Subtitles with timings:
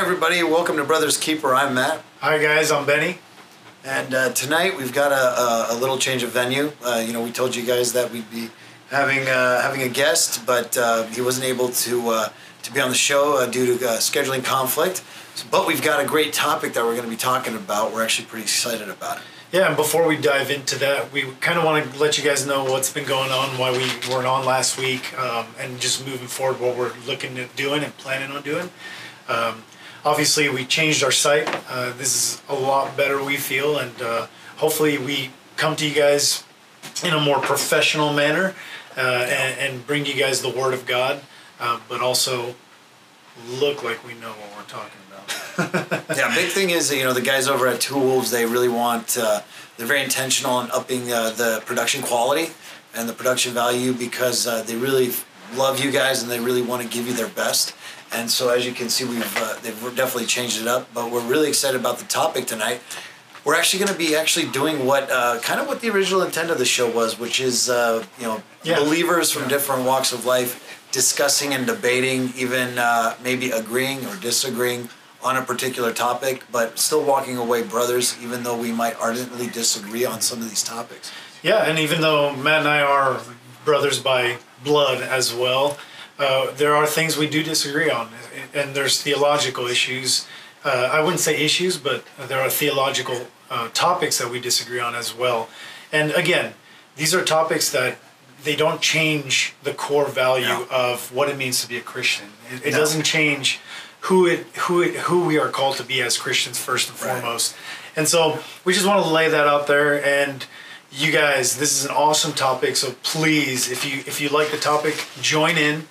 [0.00, 0.42] everybody.
[0.42, 1.54] Welcome to Brothers Keeper.
[1.54, 2.02] I'm Matt.
[2.20, 3.18] Hi guys, I'm Benny.
[3.84, 6.72] And uh, tonight we've got a, a, a little change of venue.
[6.82, 8.48] Uh, you know, we told you guys that we'd be
[8.88, 12.28] having uh, having a guest, but uh, he wasn't able to uh,
[12.62, 15.04] to be on the show uh, due to uh, scheduling conflict.
[15.34, 17.92] So, but we've got a great topic that we're going to be talking about.
[17.92, 19.22] We're actually pretty excited about it.
[19.52, 22.46] Yeah, and before we dive into that, we kind of want to let you guys
[22.46, 26.26] know what's been going on, why we weren't on last week, um, and just moving
[26.26, 28.70] forward, what we're looking at doing and planning on doing.
[29.28, 29.64] Um,
[30.04, 31.48] obviously, we changed our site.
[31.68, 34.26] Uh, this is a lot better, we feel, and uh,
[34.56, 36.44] hopefully, we come to you guys
[37.04, 38.54] in a more professional manner
[38.96, 41.22] uh, and, and bring you guys the Word of God,
[41.58, 42.54] uh, but also
[43.48, 46.08] look like we know what we're talking about.
[46.16, 49.16] yeah, big thing is you know the guys over at Two Wolves they really want
[49.20, 49.40] uh,
[49.76, 52.50] they're very intentional on upping uh, the production quality
[52.94, 55.10] and the production value because uh, they really
[55.54, 57.74] love you guys and they really want to give you their best.
[58.12, 60.92] And so as you can see, we've uh, they've definitely changed it up.
[60.92, 62.80] But we're really excited about the topic tonight.
[63.44, 66.50] We're actually going to be actually doing what uh, kind of what the original intent
[66.50, 68.76] of the show was, which is uh, you know Yeah.
[68.76, 74.88] believers from different walks of life discussing and debating, even uh, maybe agreeing or disagreeing
[75.22, 80.04] on a particular topic, but still walking away brothers, even though we might ardently disagree
[80.04, 81.12] on some of these topics.
[81.42, 83.20] Yeah, and even though Matt and I are
[83.64, 85.78] brothers by blood as well,
[86.20, 88.08] uh, there are things we do disagree on,
[88.54, 90.26] and there's theological issues.
[90.64, 94.94] Uh, I wouldn't say issues, but there are theological uh, topics that we disagree on
[94.94, 95.48] as well.
[95.92, 96.54] And again,
[96.96, 97.96] these are topics that
[98.44, 100.66] they don't change the core value No.
[100.70, 102.26] of what it means to be a Christian.
[102.52, 102.78] It, it No.
[102.78, 103.58] doesn't change
[104.08, 107.20] who it who it who we are called to be as Christians first and Right.
[107.20, 107.54] foremost.
[107.96, 110.46] And so we just want to lay that out there and
[110.92, 112.76] you guys, this is an awesome topic.
[112.76, 115.86] So please, if you if you like the topic, join in.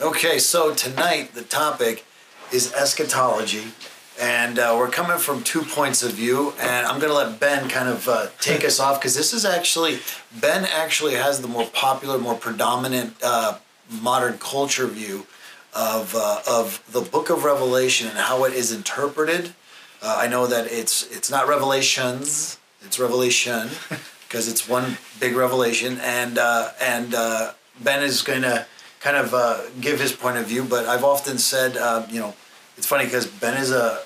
[0.00, 2.04] Okay, so tonight the topic
[2.52, 3.72] is eschatology,
[4.20, 6.52] and uh, we're coming from two points of view.
[6.60, 9.44] And I'm going to let Ben kind of uh, take us off because this is
[9.44, 9.98] actually
[10.38, 13.58] Ben actually has the more popular, more predominant uh,
[13.90, 15.26] modern culture view
[15.74, 19.54] of uh, of the Book of Revelation and how it is interpreted.
[20.02, 23.70] Uh, I know that it's it's not revelations, it's revelation
[24.28, 27.12] because it's one big revelation, and uh, and
[27.82, 28.66] Ben is going to
[29.04, 30.64] kind of uh, give his point of view.
[30.64, 32.34] But I've often said, uh, you know,
[32.78, 34.00] it's funny because Ben is a,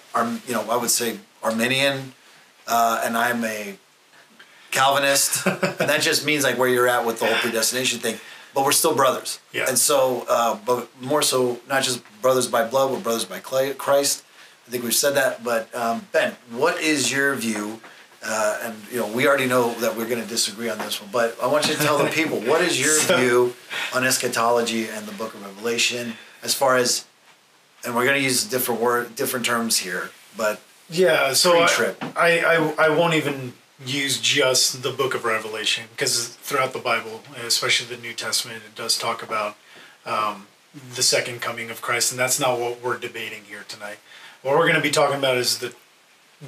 [0.47, 2.13] you know, I would say Arminian,
[2.67, 3.77] uh, and I'm a
[4.73, 8.19] Calvinist, and that just means like where you're at with the whole predestination thing.
[8.55, 9.67] But we're still brothers, Yeah.
[9.69, 14.25] and so, uh, but more so, not just brothers by blood, we're brothers by Christ.
[14.67, 15.45] I think we've said that.
[15.45, 17.81] But um, Ben, what is your view?
[18.29, 21.09] Uh, and you know, we already know that we're going to disagree on this one,
[21.11, 23.55] but I want you to tell the people what is your So- view
[23.95, 27.07] on eschatology and the Book of Revelation, as far as,
[27.85, 31.95] and we're going to use different word, different terms here, but Yeah, so I.
[32.17, 37.23] I, I I won't even use just the book of Revelation because throughout the Bible,
[37.47, 39.57] especially the New Testament, it does talk about
[40.05, 40.49] um,
[40.97, 43.99] the second coming of Christ, and that's not what we're debating here tonight.
[44.43, 45.73] What we're going to be talking about is the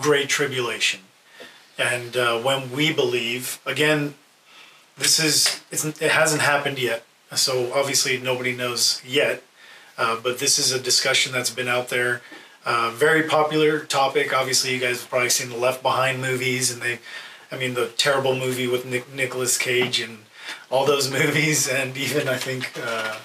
[0.01, 1.01] Great Tribulation,
[1.81, 4.15] and uh, when we believe, again,
[4.99, 7.05] this is it hasn't happened yet,
[7.35, 9.43] so obviously nobody knows yet.
[9.97, 12.23] Uh, but this is a discussion that's been out there.
[12.65, 14.33] Uh, very popular topic.
[14.35, 16.99] Obviously, you guys have probably seen the Left Behind movies, and they,
[17.51, 20.19] I mean, the terrible movie with Nick, Nicolas Cage and
[20.71, 23.17] all those movies, and even I think uh,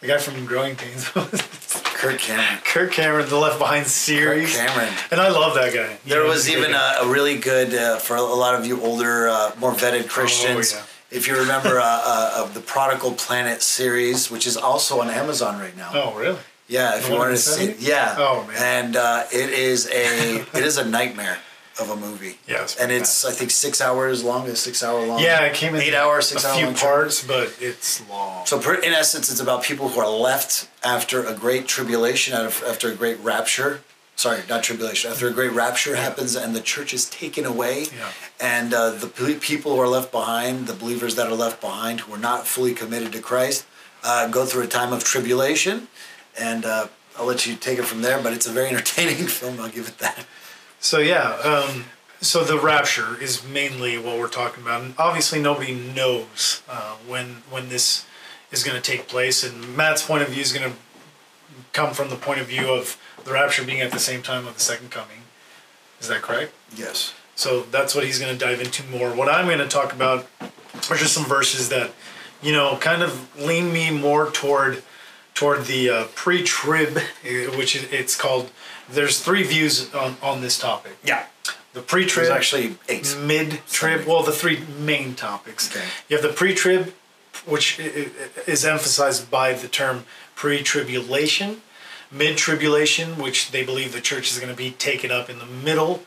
[0.00, 1.04] the guy from Growing Pains,
[2.00, 2.58] Kirk Cameron.
[2.64, 4.56] Kirk Cameron, the Left Behind series.
[4.56, 4.94] Kirk Cameron.
[5.10, 5.98] And I love that guy.
[6.06, 9.52] There was even a, a really good uh, for a lot of you older, uh,
[9.58, 10.72] more vetted Christians.
[10.74, 10.84] Oh, yeah.
[11.18, 15.58] If you remember uh, uh, of the Prodigal Planet series, which is also on Amazon
[15.60, 15.90] right now.
[15.92, 16.38] Oh, really?
[16.68, 18.14] Yeah, if The you wanted to see, yeah.
[18.16, 18.56] Oh, man.
[18.86, 21.36] And uh, it is a it is a nightmare
[21.80, 22.38] of a movie.
[22.46, 24.46] Yeah, it's and it's I think six hours long.
[24.46, 25.18] Is six hour long.
[25.20, 26.74] Yeah, it came in eight hours, six a hour few long.
[26.74, 28.46] parts, but it's long.
[28.46, 32.94] So in essence, it's about people who are left after a great tribulation, after a
[32.94, 33.80] great rapture.
[34.16, 35.10] Sorry, not tribulation.
[35.10, 38.10] After a great rapture happens and the church is taken away, Yeah.
[38.38, 39.06] and uh, the
[39.40, 42.74] people who are left behind, the believers that are left behind, who are not fully
[42.74, 43.64] committed to Christ,
[44.04, 45.88] uh, go through a time of tribulation.
[46.38, 46.88] And uh,
[47.18, 49.58] I'll let you take it from there, but it's a very entertaining film.
[49.58, 50.26] I'll give it that.
[50.80, 51.84] So yeah, um,
[52.22, 57.42] so the rapture is mainly what we're talking about, and obviously nobody knows uh, when
[57.50, 58.06] when this
[58.50, 59.44] is going to take place.
[59.44, 60.76] And Matt's point of view is going to
[61.72, 64.54] come from the point of view of the rapture being at the same time of
[64.54, 65.18] the second coming.
[66.00, 66.52] Is that correct?
[66.74, 67.12] Yes.
[67.36, 69.14] So that's what he's going to dive into more.
[69.14, 71.92] What I'm going to talk about are just some verses that,
[72.42, 74.82] you know, kind of lean me more toward
[75.34, 78.50] toward the uh, pre-trib, uh, which it's called.
[78.92, 80.92] There's three views on, on this topic.
[81.04, 81.26] Yeah.
[81.72, 83.16] The pre-trib, There's actually eight.
[83.20, 84.06] mid-trib.
[84.06, 85.70] Well, the three main topics.
[85.74, 85.86] Okay.
[86.08, 86.92] You have the pre-trib,
[87.46, 88.10] which i- i-
[88.50, 90.04] is emphasized by the term
[90.34, 91.62] pre-tribulation,
[92.10, 96.02] mid-tribulation, which they believe the church is going to be taken up in the middle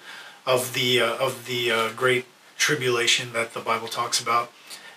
[0.46, 2.26] of the uh, of the uh, great
[2.58, 4.52] tribulation that the Bible talks about,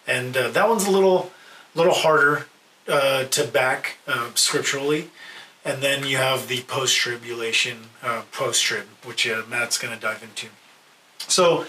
[0.07, 1.31] and uh, that one's a little
[1.75, 2.47] little harder
[2.89, 5.11] uh, to back uh, scripturally.
[5.67, 10.47] And then you have the post-tribulation, uh, post-trib, which uh, Matt's going to dive into.
[11.19, 11.67] So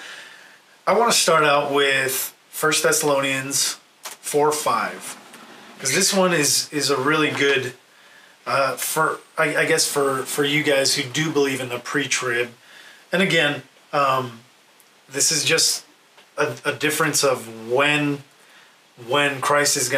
[0.85, 5.17] I want to start out with First Thessalonians four five,
[5.73, 7.73] because this one is is a really good
[8.45, 12.49] uh, for I, I guess for for you guys who do believe in the pre-trib,
[13.11, 14.41] and again, um,
[15.09, 15.85] this is just
[16.37, 18.19] a, a difference of when
[19.07, 19.89] when Christ is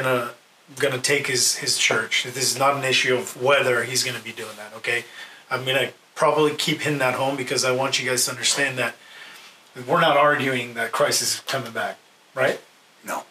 [0.77, 2.23] gonna gonna take his his church.
[2.23, 4.73] This is not an issue of whether he's gonna be doing that.
[4.77, 5.05] Okay,
[5.49, 8.95] I'm gonna probably keep hitting that home because I want you guys to understand that
[9.87, 11.97] we're not arguing that Christ is coming back,
[12.35, 12.59] right?
[13.05, 13.23] No.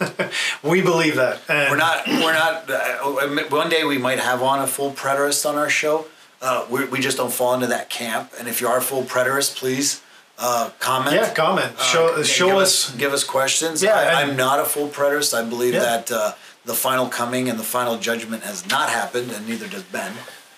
[0.62, 1.40] We believe that.
[1.48, 2.06] And We're not.
[2.06, 2.68] We're not.
[2.68, 6.06] Uh, one day we might have on a full preterist on our show.
[6.42, 8.32] Uh, we, we just don't fall into that camp.
[8.38, 10.02] And if you are a full preterist, please
[10.38, 11.14] uh, comment.
[11.14, 11.72] Yeah, comment.
[11.78, 12.94] Uh, Show, give show us.
[12.96, 13.82] Give us questions.
[13.82, 15.32] Yeah, I, I'm not a full preterist.
[15.32, 15.80] I believe Yeah.
[15.80, 16.32] that uh,
[16.64, 20.12] the final coming and the final judgment has not happened, and neither does Ben.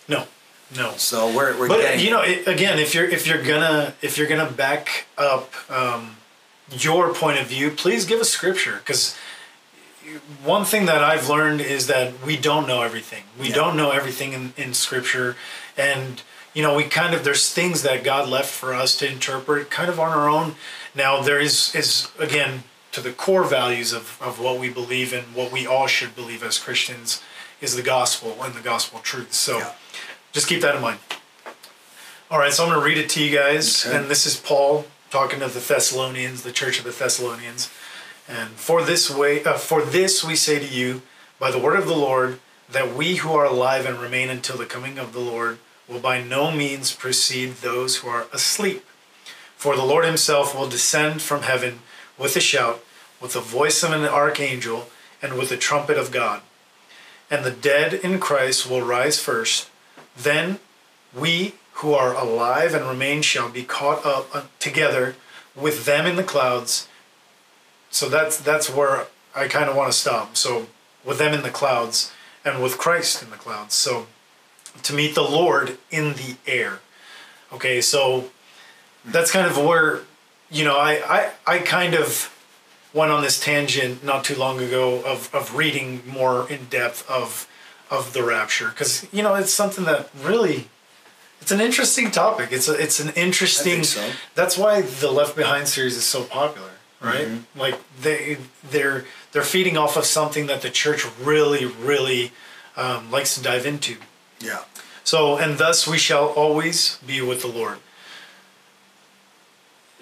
[0.09, 0.27] No,
[0.77, 0.93] no.
[0.97, 2.05] So we're we're But getting.
[2.05, 6.17] you know, it, again, if you're if you're gonna if you're gonna back up um,
[6.71, 9.17] your point of view, please give us scripture because
[10.45, 13.25] one thing that I've learned is that we don't know everything.
[13.39, 13.55] We Yeah.
[13.55, 15.37] don't know everything in, in scripture,
[15.77, 16.23] and
[16.55, 19.89] you know, we kind of there's things that God left for us to interpret kind
[19.89, 20.57] of on our own.
[20.97, 25.35] Now there is is again to the core values of, of what we believe and
[25.35, 27.23] what we all should believe as Christians
[27.61, 29.33] is the gospel and the gospel truth.
[29.33, 29.73] So Yeah.
[30.33, 30.99] just keep that in mind.
[32.31, 33.85] All right, so I'm going to read it to you guys.
[33.85, 33.97] Okay.
[33.97, 37.69] And this is Paul talking to the Thessalonians, the church of the Thessalonians.
[38.29, 41.03] And for this way, uh, for this we say to you,
[41.41, 42.39] by the word of the Lord,
[42.71, 45.59] that we who are alive and remain until the coming of the Lord
[45.89, 48.85] will by no means precede those who are asleep.
[49.57, 51.81] For the Lord himself will descend from heaven
[52.21, 52.85] with a shout,
[53.21, 54.89] with the voice of an archangel,
[55.23, 56.43] and with the trumpet of God.
[57.31, 59.71] And the dead in Christ will rise first.
[60.17, 60.61] Then
[61.15, 65.17] we who are alive and remain shall be caught up uh, together
[65.57, 66.89] with them in the clouds.
[67.91, 70.37] So that's that's where I kind of want to stop.
[70.37, 70.67] So
[71.05, 72.13] with them in the clouds
[72.45, 73.75] and with Christ in the clouds.
[73.75, 74.07] So
[74.83, 76.81] to meet the Lord in the air.
[77.53, 78.31] Okay, so
[79.05, 80.01] that's kind of where
[80.51, 82.35] you know I I, I kind of
[82.93, 87.49] went on this tangent not too long ago of, of reading more in depth of
[87.91, 90.69] of the rapture because you know it's something that really
[91.41, 94.11] it's an interesting topic it's a, it's an interesting so.
[94.35, 96.71] that's why the left behind series is so popular
[97.01, 98.37] right like they
[98.71, 102.33] they're they're feeding off of something that the church really really
[102.77, 103.97] um, likes to dive into
[104.41, 104.61] yeah.
[105.05, 107.79] so, and thus we shall always be with the Lord.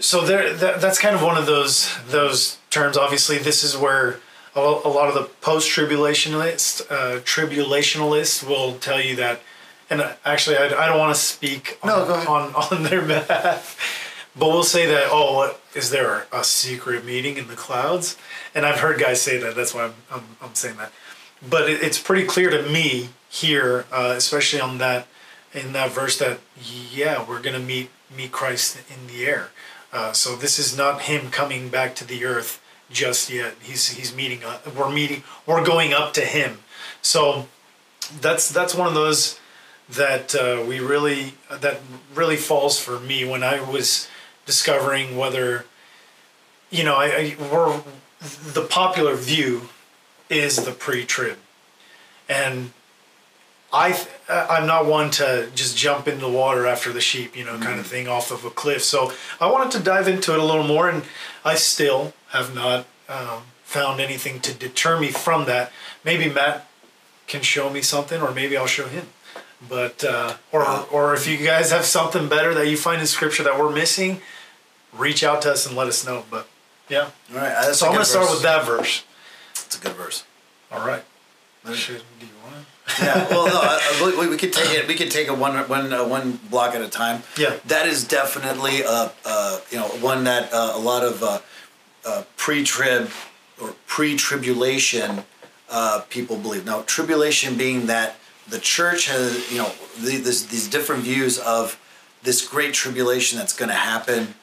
[0.01, 2.97] So there, that, that's kind of one of those those terms.
[2.97, 4.21] Obviously, this is where
[4.55, 9.41] a, a lot of the post-tribulationalists, uh, tribulationalists, will tell you that.
[9.91, 12.29] And uh, actually, I, I don't want to speak No, on, ahead.
[12.29, 15.09] on on their behalf, but we'll say that.
[15.11, 18.17] Oh, what is there a secret meeting in the clouds?
[18.55, 19.57] And I've heard guys say that.
[19.57, 20.93] That's why I'm I'm, I'm saying that
[21.49, 25.07] but it, it's pretty clear to me here, uh, especially on that
[25.55, 26.41] in that verse, that
[26.93, 29.49] yeah, we're gonna meet meet Christ in the air.
[29.93, 33.55] Uh, so this is not him coming back to the earth just yet.
[33.63, 34.45] He's he's meeting.
[34.45, 35.23] Uh, we're meeting.
[35.47, 36.59] We're going up to him.
[37.03, 37.49] So
[38.21, 39.39] that's that's one of those
[39.89, 41.81] that uh, we really that
[42.15, 44.09] really falls for me when I was
[44.47, 45.65] discovering whether
[46.71, 47.83] you know I, I we're
[48.21, 49.69] the popular view
[50.29, 51.39] is the pre-trib,
[52.29, 52.73] and
[53.73, 57.45] I th- I'm not one to just jump in the water after the sheep, you
[57.45, 58.83] know, kind of thing off of a cliff.
[58.83, 61.03] So I wanted to dive into it a little more, and
[61.45, 65.71] I still have not um, found anything to deter me from that.
[66.05, 66.67] Maybe Matt
[67.27, 69.09] can show me something, or maybe I'll show him.
[69.69, 73.43] But uh, or or if you guys have something better that you find in Scripture
[73.43, 74.21] that we're missing,
[74.97, 76.25] reach out to us and let us know.
[76.31, 76.49] But
[76.89, 77.75] yeah, All right.
[77.75, 79.05] So I'm gonna start with that verse.
[79.53, 80.25] It's a good verse.
[80.71, 81.03] All right.
[81.75, 82.61] Should, do you want to?
[83.01, 83.29] Yeah.
[83.29, 84.89] Well, no, uh, we, we could take it.
[84.89, 87.23] We could take it one one uh, one block at a time.
[87.37, 87.57] Yeah.
[87.67, 91.41] That is definitely uh, uh, you know one that uh, a lot of uh,
[92.07, 93.11] uh, pre-trib
[93.61, 95.25] or pre-tribulation
[95.69, 96.65] uh, people believe.
[96.65, 98.17] Now, tribulation being that
[98.49, 101.79] the church has, you know, the, this, these different views of
[102.23, 104.35] this great tribulation that's going to happen.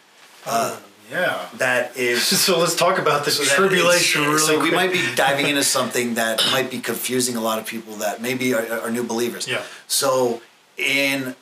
[0.45, 0.79] Uh,
[1.11, 1.47] Yeah.
[1.57, 5.01] that is So let's talk about this so tribulation is- really So we might be
[5.15, 8.91] diving into something that might be confusing a lot of people that maybe are, are
[8.91, 9.47] new believers.
[9.47, 9.61] Yeah.
[9.87, 10.41] So
[10.77, 11.35] in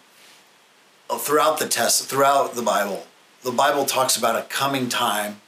[1.10, 3.06] uh, throughout the test, throughout the Bible,
[3.44, 5.42] the Bible talks about a coming time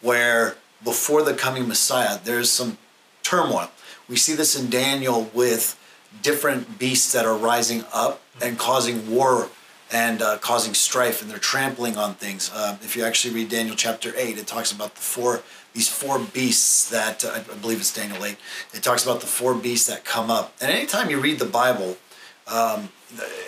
[0.00, 2.78] where before the coming Messiah, there's some
[3.22, 3.70] turmoil.
[4.08, 5.78] We see this in Daniel with
[6.22, 9.48] different beasts that are rising up and causing war
[9.92, 12.50] and uh, causing strife, and they're trampling on things.
[12.54, 15.42] Uh, if you actually read Daniel chapter eight, it talks about the four
[15.72, 18.36] these four beasts that uh, I believe it's Daniel eight.
[18.74, 21.96] It talks about the four beasts that come up, and anytime you read the Bible,
[22.48, 22.88] um,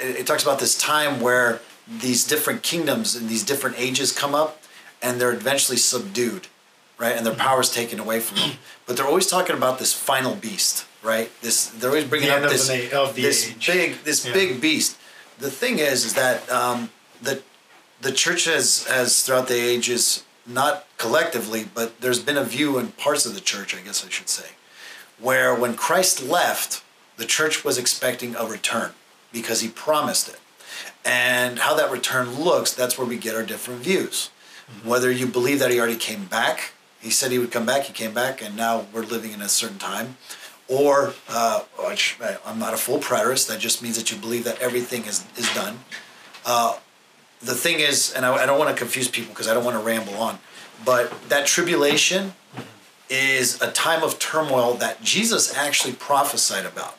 [0.00, 4.34] it, it talks about this time where these different kingdoms and these different ages come
[4.34, 4.62] up,
[5.02, 6.46] and they're eventually subdued,
[6.98, 7.16] right?
[7.16, 8.50] And their power is taken away from them.
[8.86, 11.30] But they're always talking about this final beast, right?
[11.40, 13.66] This they're always bringing The up this the the this age.
[13.66, 14.32] big this Yeah.
[14.32, 14.96] big beast.
[15.42, 17.42] The thing is, is that um, the
[18.00, 22.92] the church has has throughout the ages not collectively, but there's been a view in
[22.92, 24.50] parts of the church, I guess I should say,
[25.18, 26.84] where when Christ left,
[27.16, 28.92] the church was expecting a return
[29.32, 30.38] because he promised it.
[31.04, 34.30] And how that return looks, that's where we get our different views.
[34.84, 37.92] Whether you believe that he already came back, he said he would come back, he
[37.92, 40.18] came back, and now we're living in a certain time.
[40.72, 44.44] Or, uh, which I- I'm not a full preterist, that just means that you believe
[44.44, 45.80] that everything is, is done.
[46.46, 46.76] Uh,
[47.40, 49.76] the thing is, and I, I don't want to confuse people because I don't want
[49.76, 50.38] to ramble on,
[50.84, 52.32] but that tribulation
[53.10, 56.96] is a time of turmoil that Jesus actually prophesied about.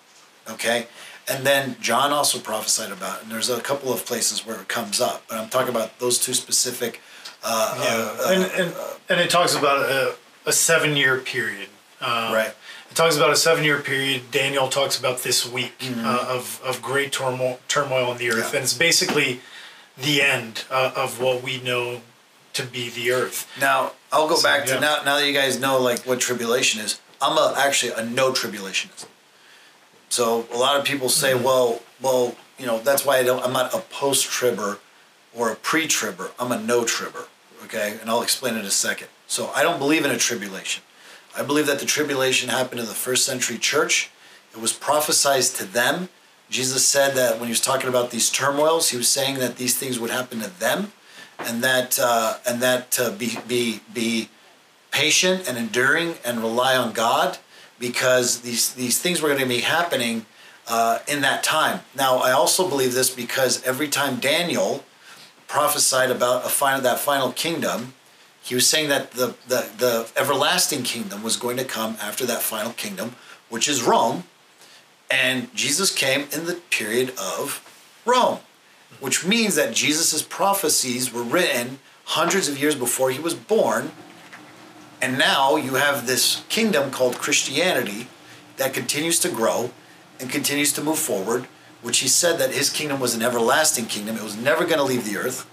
[0.49, 0.87] Okay?
[1.27, 4.67] And then John also prophesied about, it, and there's a couple of places where it
[4.67, 7.01] comes up, but I'm talking about those two specific.
[7.43, 8.75] Uh, Yeah, uh, and, and
[9.09, 10.15] and it talks about a,
[10.45, 11.69] a seven year period.
[12.01, 12.53] Um, Right.
[12.93, 14.29] It talks about a seven year period.
[14.29, 18.53] Daniel talks about this week uh, of of great turmoil turmoil in the earth, Mm-hmm.
[18.53, 18.57] Yeah.
[18.59, 19.39] and it's basically
[19.97, 22.01] the end uh, of what we know
[22.53, 23.49] to be the earth.
[23.59, 24.79] Now I'll go So, back to yeah.
[24.79, 24.97] now.
[25.03, 29.07] Now that you guys know like what tribulation is, I'm a, actually a no tribulationist.
[30.09, 31.43] So a lot of people say, Mm-hmm.
[31.45, 33.43] well, well, you know, that's why I don't.
[33.43, 34.77] I'm not a post tribber
[35.33, 36.29] or a pre tribber.
[36.39, 37.25] I'm a no tribber.
[37.63, 39.07] Okay, and I'll explain in a second.
[39.25, 40.83] So I don't believe in a tribulation.
[41.35, 44.09] I believe that the tribulation happened in the first century church.
[44.53, 46.09] It was prophesied to them.
[46.49, 49.75] Jesus said that when he was talking about these turmoils, he was saying that these
[49.75, 50.91] things would happen to them,
[51.39, 54.29] and that uh, and that to be be be
[54.91, 57.39] patient and enduring and rely on God
[57.79, 60.25] because these these things were going to be happening
[60.67, 61.81] uh, in that time.
[61.95, 64.83] Now, I also believe this because every time Daniel
[65.47, 67.93] prophesied about a final that final kingdom,
[68.43, 72.41] he was saying that the, the the everlasting kingdom was going to come after that
[72.41, 73.15] final kingdom,
[73.49, 74.25] which is Rome,
[75.09, 77.63] and Jesus came in the period of
[78.05, 78.39] Rome,
[78.99, 83.91] which means that Jesus' prophecies were written hundreds of years before he was born
[85.03, 88.07] and now you have this kingdom called Christianity
[88.55, 89.71] that continues to grow
[90.17, 91.43] and continues to move forward,
[91.81, 94.15] which he said that his kingdom was an everlasting kingdom.
[94.15, 95.45] It was never going to leave the earth.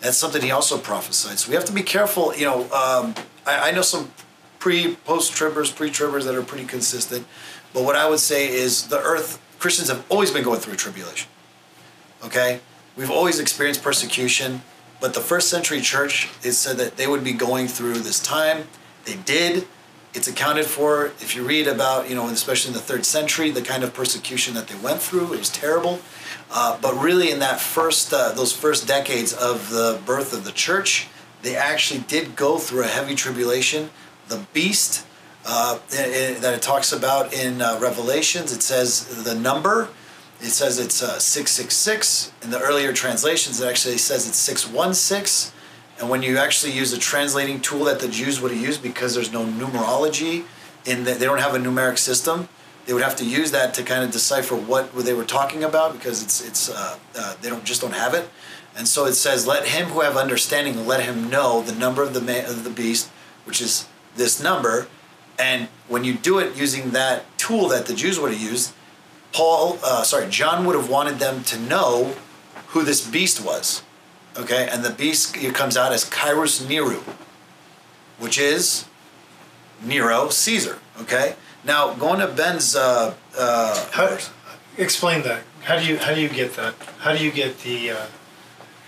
[0.00, 1.38] That's something he also prophesied.
[1.38, 2.34] So we have to be careful.
[2.34, 3.14] You know, um,
[3.46, 4.10] I, I know some
[4.58, 7.26] pre, post tribbers, pre tribbers that are pretty consistent.
[7.72, 11.28] But what I would say is the earth, Christians have always been going through tribulation.
[12.24, 12.60] Okay?
[12.96, 14.62] We've always experienced persecution.
[15.00, 18.66] But the first century church, it said that they would be going through this time.
[19.06, 19.66] They did.
[20.12, 21.06] It's accounted for.
[21.20, 24.54] If you read about, you know, especially in the third century, the kind of persecution
[24.54, 26.00] that they went through, it was terrible.
[26.52, 30.52] Uh, but really, in that first, uh, those first decades of the birth of the
[30.52, 31.06] church,
[31.42, 33.90] they actually did go through a heavy tribulation.
[34.28, 35.06] The beast
[35.46, 39.88] uh, i- i- that it talks about in uh, Revelations, it says the number.
[40.40, 42.32] It says it's uh, 666.
[42.42, 45.52] In the earlier translations, it actually says it's 616.
[46.00, 49.14] And when you actually use a translating tool that the Jews would have used because
[49.14, 50.44] there's no numerology,
[50.86, 52.48] in that they don't have a numeric system,
[52.86, 55.92] they would have to use that to kind of decipher what they were talking about
[55.92, 58.28] because it's it's uh, uh, they don't just don't have it.
[58.76, 62.14] And so it says, "Let him who have understanding let him know the number of
[62.14, 63.10] the of the beast,
[63.44, 64.88] which is this number."
[65.38, 68.74] And when you do it using that tool that the Jews would have used,
[69.32, 72.14] Paul, uh, sorry, John would have wanted them to know
[72.68, 73.82] who this beast was.
[74.36, 77.02] Okay, and the beast it comes out as Kairos Nero,
[78.18, 78.86] which is
[79.82, 80.78] Nero Caesar.
[81.00, 81.34] Okay,
[81.64, 82.74] now going to Ben's.
[82.76, 84.18] Uh, uh, How,
[84.78, 85.42] explain that.
[85.62, 86.74] How do you how do you get that?
[87.00, 88.06] How do you get the uh,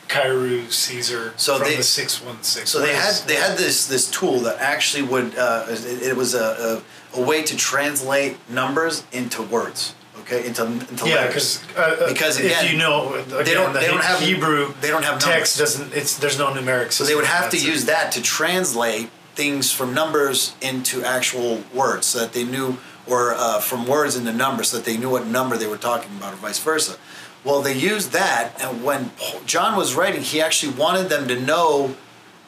[0.09, 2.71] Cairo Caesar So from they- the six one six?
[2.71, 6.35] So they had they had this this tool that actually would uh, it, it was
[6.35, 6.83] a,
[7.15, 9.95] a way to translate numbers into words.
[10.21, 11.59] Okay, into into Yeah, letters.
[11.59, 14.73] because uh, Because, again, if you know, again, they don't- the they don't have- Hebrew.
[14.81, 15.59] they don't have text.
[15.59, 15.75] numbers.
[15.77, 16.93] Doesn't it's there's no numeric.
[16.93, 22.07] So they would have to use that to translate things from numbers into actual words,
[22.07, 25.27] so that they knew, or uh, from words into numbers, so that they knew what
[25.27, 26.97] number they were talking about, or vice versa.
[27.45, 29.11] Well, they used that, and when
[29.47, 31.97] John was writing, he actually wanted them to know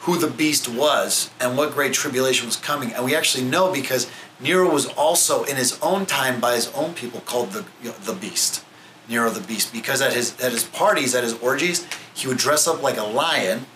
[0.05, 2.93] who the beast was and what great tribulation was coming.
[2.93, 6.93] And we actually know because Nero was also in his own time by his own
[6.93, 8.63] people called the you know, the beast,
[9.09, 12.69] Nero the beast, because at his at his parties, at his orgies, he would dress
[12.69, 13.67] up like a lion,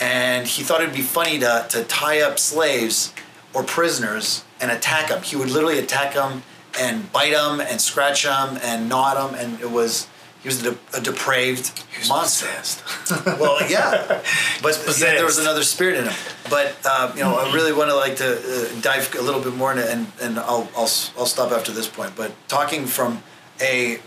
[0.00, 3.12] and he thought it'd be funny to to tie up slaves
[3.52, 5.22] or prisoners and attack them.
[5.22, 6.42] He would literally attack them
[6.80, 10.08] and bite them and scratch them and gnaw at them, and it was.
[10.42, 11.72] He was a, de- a depraved
[12.06, 12.46] monster.
[13.40, 14.20] Well, yeah,
[14.62, 16.12] but yeah, there was another spirit in him.
[16.50, 19.54] But uh, you know, I really want to like to uh, dive a little bit
[19.54, 22.14] more into, and and I'll I'll I'll stop after this point.
[22.14, 23.22] But talking from
[23.58, 24.00] a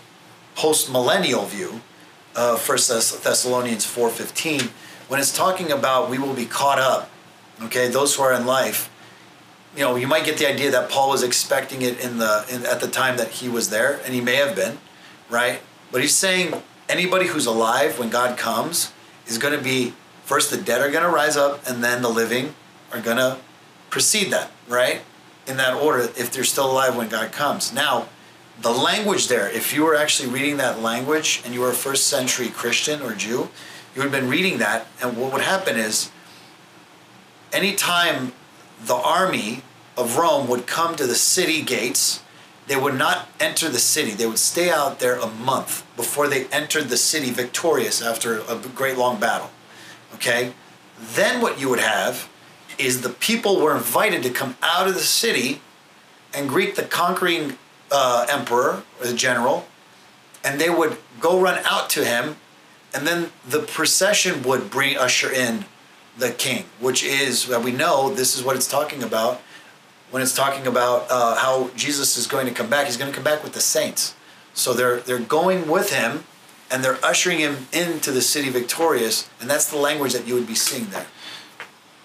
[0.53, 1.81] post millennial view,
[2.35, 4.61] uh, First Thess- Thessalonians four fifteen,
[5.07, 7.09] when it's talking about we will be caught up,
[7.63, 8.89] okay, those who are in life.
[9.75, 12.65] You know, you might get the idea that Paul was expecting it in the in,
[12.65, 14.79] at the time that he was there, and he may have been,
[15.29, 15.61] right?
[15.91, 18.91] But he's saying anybody who's alive when God comes
[19.27, 22.09] is going to be first the dead are going to rise up, and then the
[22.09, 22.53] living
[22.91, 23.37] are going to
[23.89, 25.01] precede that, right?
[25.47, 27.71] In that order, if they're still alive when God comes.
[27.71, 28.07] Now,
[28.61, 32.07] the language there, if you were actually reading that language and you were a first
[32.07, 33.49] century Christian or Jew,
[33.97, 36.11] you would have been reading that, and what would happen is
[37.51, 38.31] anytime
[38.79, 39.63] the army
[39.97, 42.21] of Rome would come to the city gates,
[42.67, 44.11] they would not enter the city.
[44.11, 48.61] They would stay out there a month before they entered the city victorious after a
[48.75, 49.49] great long battle.
[50.13, 50.53] Okay?
[50.99, 52.29] Then what you would have
[52.77, 55.59] is the people were invited to come out of the city
[56.35, 57.57] and greet the conquering
[57.91, 59.65] uh, emperor or the general,
[60.43, 62.35] and they would go run out to him,
[62.97, 65.65] and then the procession would bring usher in
[66.17, 69.39] the king, which is well, we know this is what it's talking about
[70.09, 72.87] when it's talking about uh, how Jesus is going to come back.
[72.87, 74.15] He's going to come back with the saints,
[74.55, 76.23] so they're they're going with him,
[76.71, 80.47] and they're ushering him into the city victorious, and that's the language that you would
[80.47, 81.05] be seeing there.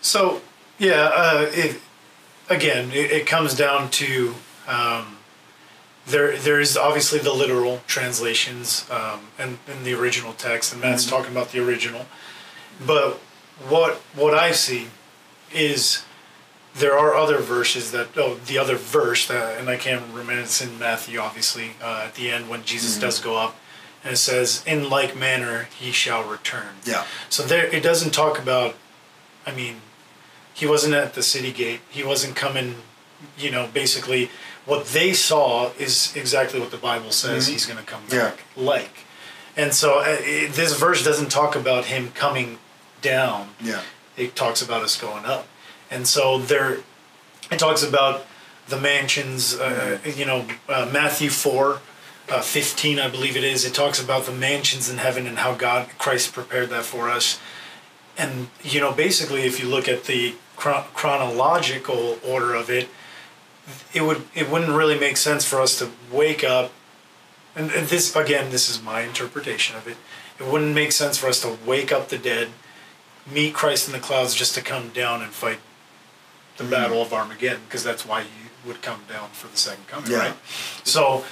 [0.02, 0.42] So
[0.78, 1.81] yeah, uh, it,
[2.50, 4.35] again, it, it comes down to
[4.68, 5.16] um,
[6.07, 6.37] there.
[6.37, 11.33] There is obviously the literal translations um, and, and the original text, and Matt's talking
[11.33, 12.07] about the original.
[12.85, 13.21] But
[13.69, 14.88] what what I see
[15.53, 16.05] is
[16.75, 20.62] there are other verses that oh the other verse that and I can't remember it's
[20.62, 23.57] in Matthew obviously uh, at the end when Jesus does go up
[24.03, 26.77] and it says in like manner he shall return.
[26.85, 27.05] Yeah.
[27.29, 28.75] So there it doesn't talk about
[29.47, 29.77] I mean
[30.55, 31.81] he wasn't at the city gate.
[31.88, 32.77] He wasn't coming,
[33.38, 34.31] you know, basically
[34.64, 38.31] what they saw is exactly what the Bible says he's going to come Yeah.
[38.31, 39.05] back like.
[39.57, 42.59] And so uh, it, this verse doesn't talk about him coming
[43.01, 43.51] down.
[43.61, 43.83] Yeah.
[44.16, 45.46] It talks about us going up.
[45.90, 46.79] And so there
[47.51, 48.25] it talks about
[48.68, 51.81] the mansions, uh, you know, uh, Matthew 4
[52.31, 53.64] uh, 15, I believe it is.
[53.66, 57.38] It talks about the mansions in heaven and how God, Christ prepared that for us
[58.18, 62.88] and you know basically if you look at the chron- chronological order of it
[63.94, 66.72] it would it wouldn't really make sense for us to wake up
[67.55, 69.96] and, and this again this is my interpretation of it.
[70.38, 72.48] It wouldn't make sense for us to wake up the dead
[73.31, 75.59] meet christ in the clouds just to come down and fight
[76.57, 76.70] the mm.
[76.70, 78.29] battle of armageddon because that's why he
[78.66, 80.18] would come down for the second coming Yeah.
[80.18, 80.35] right?
[80.85, 81.25] So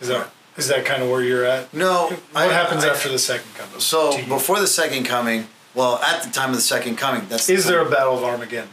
[0.00, 1.72] is that is that kind of where you're at?
[1.72, 3.80] No, what happens I- after the second coming?
[3.80, 7.66] So before the second coming, well, at the time of the second coming, that's is
[7.66, 8.70] there a battle of armageddon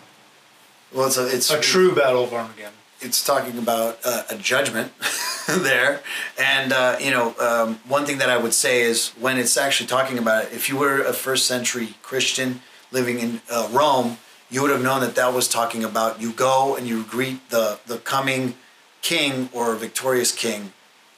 [0.93, 2.74] well, it's a, it's a true battle of Armageddon.
[3.02, 4.91] it's talking about uh, a judgment
[5.48, 6.02] there.
[6.39, 9.88] And, uh, you know, um, one thing that I would say is when it's actually
[9.88, 14.17] talking about it, if you were a first century Christian living in uh, Rome,
[14.50, 17.80] you would have known that that was talking about you go and you greet the,
[17.86, 18.56] the coming
[19.02, 20.74] king or victorious king,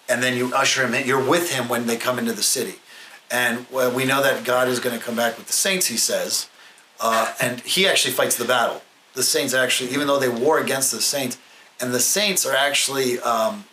[0.10, 1.08] and then you usher him in.
[1.08, 2.76] You're with him when they come into the city.
[3.30, 5.98] And well, we know that God is going to come back with the saints, he
[5.98, 6.50] says.
[7.00, 8.82] Uh, and he actually fights the battle.
[9.18, 11.40] The saints actually, even though they war against the saints,
[11.82, 13.66] and the saints are actually, um,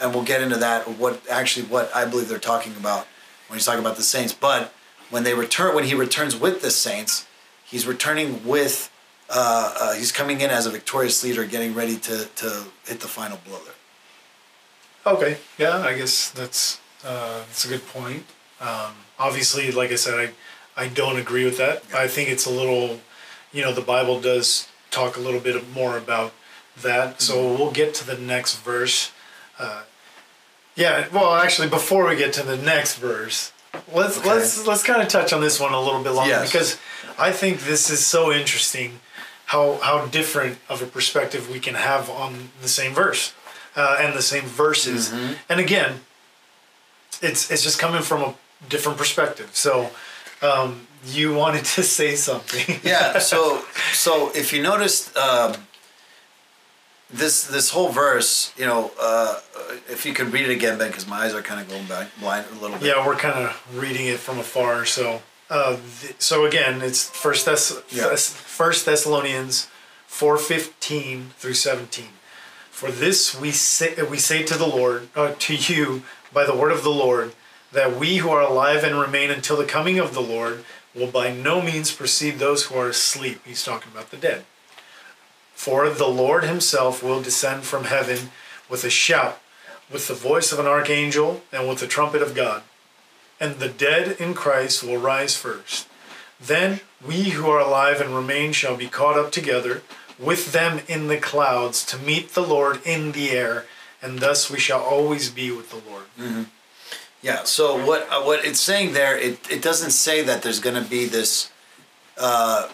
[0.00, 0.88] and we'll get into that.
[0.88, 3.06] What actually, what I believe they're talking about
[3.46, 4.32] when he's talking about the saints.
[4.32, 4.72] But
[5.10, 7.26] when they return, when he returns with the saints,
[7.62, 8.90] he's returning with,
[9.28, 13.08] uh, uh, he's coming in as a victorious leader, getting ready to to hit the
[13.08, 15.12] final blow there.
[15.14, 18.24] Okay, yeah, I guess that's uh, that's a good point.
[18.62, 21.82] Um, obviously, like I said, I I don't agree with that.
[21.94, 23.00] I think it's a little,
[23.52, 26.32] you know, the Bible does talk a little bit more about
[26.82, 27.20] that.
[27.20, 29.12] So we'll get to the next verse.
[29.58, 29.82] Uh,
[30.74, 33.52] yeah, well, actually, before we get to the next verse,
[33.92, 34.28] let's Okay.
[34.28, 36.50] let's let's kind of touch on this one a little bit longer Yes.
[36.50, 36.78] because
[37.18, 39.00] I think this is so interesting
[39.46, 43.32] how how different of a perspective we can have on the same verse
[43.74, 45.08] uh, and the same verses.
[45.10, 45.32] Mm-hmm.
[45.48, 45.92] And again,
[47.22, 48.34] it's it's just coming from a
[48.68, 49.50] different perspective.
[49.52, 49.90] So
[50.42, 52.80] um, you wanted to say something.
[52.84, 55.54] yeah so so if you noticed um,
[57.10, 59.38] this this whole verse you know uh,
[59.88, 62.08] if you could read it again ben because my eyes are kind of going back
[62.20, 64.84] blind a little bit Yeah, we're kind of reading it from afar.
[64.86, 68.08] So, uh, th- so again, it's First Thess- Yeah.
[68.08, 69.68] Thess- First Thessalonians
[70.06, 72.08] four fifteen through seventeen.
[72.70, 76.72] For this we say we say to the Lord, uh, to you, by the word
[76.72, 77.32] of the Lord,
[77.72, 81.32] that we who are alive and remain until the coming of the Lord will by
[81.32, 83.40] no means precede those who are asleep.
[83.44, 84.44] He's talking about the dead.
[85.54, 88.30] For the Lord himself will descend from heaven
[88.68, 89.40] with a shout,
[89.90, 92.62] with the voice of an archangel, and with the trumpet of God.
[93.40, 95.86] And the dead in Christ will rise first.
[96.40, 99.82] Then we who are alive and remain shall be caught up together
[100.18, 103.66] with them in the clouds to meet the Lord in the air,
[104.02, 106.04] and thus we shall always be with the Lord.
[106.18, 106.42] Mm-hmm.
[107.26, 107.42] Yeah.
[107.42, 110.88] So what uh, what it's saying there, it, it doesn't say that there's going to
[110.88, 111.50] be this.
[112.16, 112.68] Uh,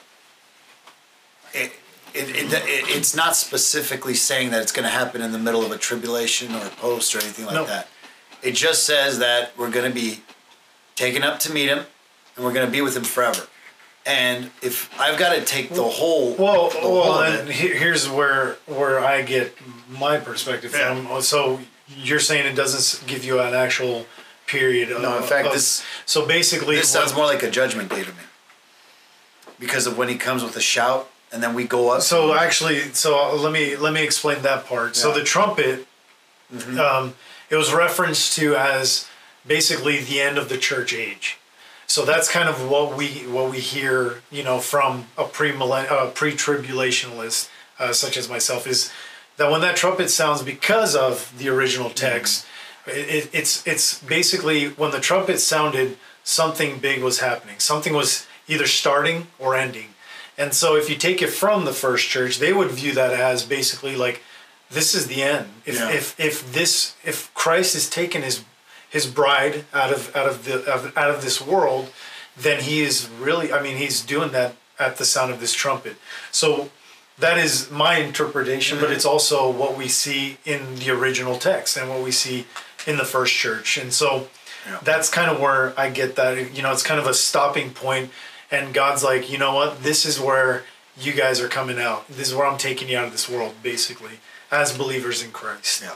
[1.55, 1.73] it,
[2.15, 5.65] it, it, it it's not specifically saying that it's going to happen in the middle
[5.65, 7.65] of a tribulation or a post or anything like No.
[7.65, 7.89] that.
[8.43, 10.21] It just says that we're going to be
[10.97, 11.87] taken up to meet him,
[12.37, 13.47] and we're going to be with him forever.
[14.05, 18.57] And if I've got to take the whole, Well, the whole well, and here's where
[18.67, 19.57] where I get
[19.89, 20.95] my perspective Yeah.
[21.07, 21.23] from.
[21.23, 21.61] So
[21.97, 24.05] you're saying it doesn't give you an actual
[24.53, 24.93] period.
[24.93, 28.03] Of, No, in fact, of- this- So basically, this sounds more like a judgment day
[28.05, 28.25] to me.
[29.59, 32.03] Because of when he comes with a shout, and then we go up.
[32.03, 34.97] So actually, so let me let me explain that part.
[34.97, 35.15] So Yeah.
[35.15, 35.19] Mm-hmm.
[35.21, 35.87] the trumpet,
[36.79, 37.15] um,
[37.49, 39.07] it was referenced to as
[39.47, 41.39] basically the end of the church age.
[41.87, 46.07] So that's kind of what we what we hear, you know, from a pre uh,
[46.19, 48.91] pre tribulationalist uh, such as myself is
[49.39, 52.47] that when that trumpet sounds because of the original text,
[52.87, 57.59] it, it, it's it's basically when the trumpet sounded, something big was happening.
[57.59, 59.89] Something was either starting or ending.
[60.39, 63.45] And so if you take it from the first church, they would view that as
[63.45, 64.23] basically like
[64.71, 65.49] this is the end.
[65.65, 65.91] If Yeah.
[65.91, 68.43] if if this if Christ has taken his
[68.89, 71.93] his bride out of out of the of, out of this world,
[72.37, 75.97] then he is really I mean he's doing that at the sound of this trumpet.
[76.31, 76.71] So
[77.19, 78.95] that is my interpretation, but mm-hmm.
[78.95, 82.47] it's also what we see in the original text and what we see
[82.87, 83.77] in the first church.
[83.77, 84.29] And so
[84.67, 84.79] Yeah.
[84.83, 86.55] that's kind of where I get that.
[86.55, 88.11] You know, it's kind of a stopping point,
[88.51, 89.83] and God's like, you know what?
[89.83, 90.63] This is where
[90.97, 92.07] you guys are coming out.
[92.09, 95.83] This is where I'm taking you out of this world, basically, as believers in Christ.
[95.83, 95.95] Yeah.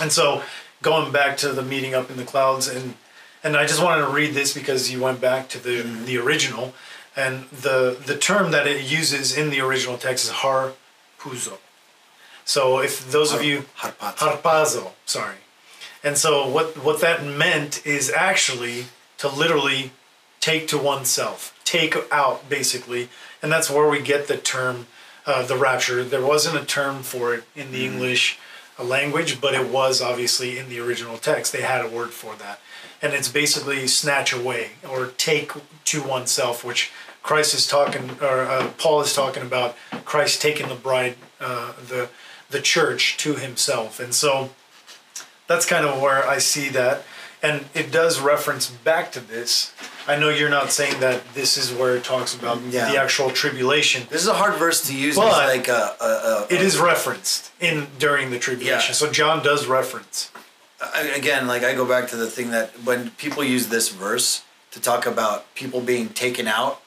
[0.00, 0.42] And so,
[0.82, 2.94] going back to the meeting up in the clouds, and
[3.42, 6.04] and I just wanted to read this because you went back to the mm-hmm.
[6.04, 6.72] the original,
[7.16, 11.58] and the the term that it uses in the original text is harpuzo.
[12.44, 14.16] So if those of you Harpazo.
[14.16, 15.36] harpazo, sorry,
[16.02, 18.86] and so what what that meant is actually
[19.18, 19.92] to literally
[20.40, 23.08] take to oneself, take out basically,
[23.42, 24.86] and that's where we get the term
[25.26, 26.02] uh, the rapture.
[26.02, 28.38] There wasn't a term for it in the English
[28.78, 31.52] uh, language, but it was obviously in the original text.
[31.52, 32.60] They had a word for that,
[33.02, 35.52] and it's basically snatch away or take
[35.84, 36.90] to oneself, which
[37.22, 42.08] Christ is talking, or uh, Paul is talking about Christ taking the bride, uh, the
[42.48, 44.50] the church to himself, and so
[45.50, 47.02] that's kind of where I see that.
[47.42, 49.74] And it does reference back to this.
[50.06, 52.88] I know you're not saying that this is where it talks about Yeah.
[52.92, 54.06] the actual tribulation.
[54.10, 55.16] This is a hard verse to use.
[55.16, 58.90] But- like a, a, a, It is referenced in during the tribulation.
[58.90, 58.92] Yeah.
[58.94, 60.30] So John does reference.
[60.80, 64.42] I- again, like I go back to the thing that when people use this verse
[64.70, 66.80] to talk about people being taken out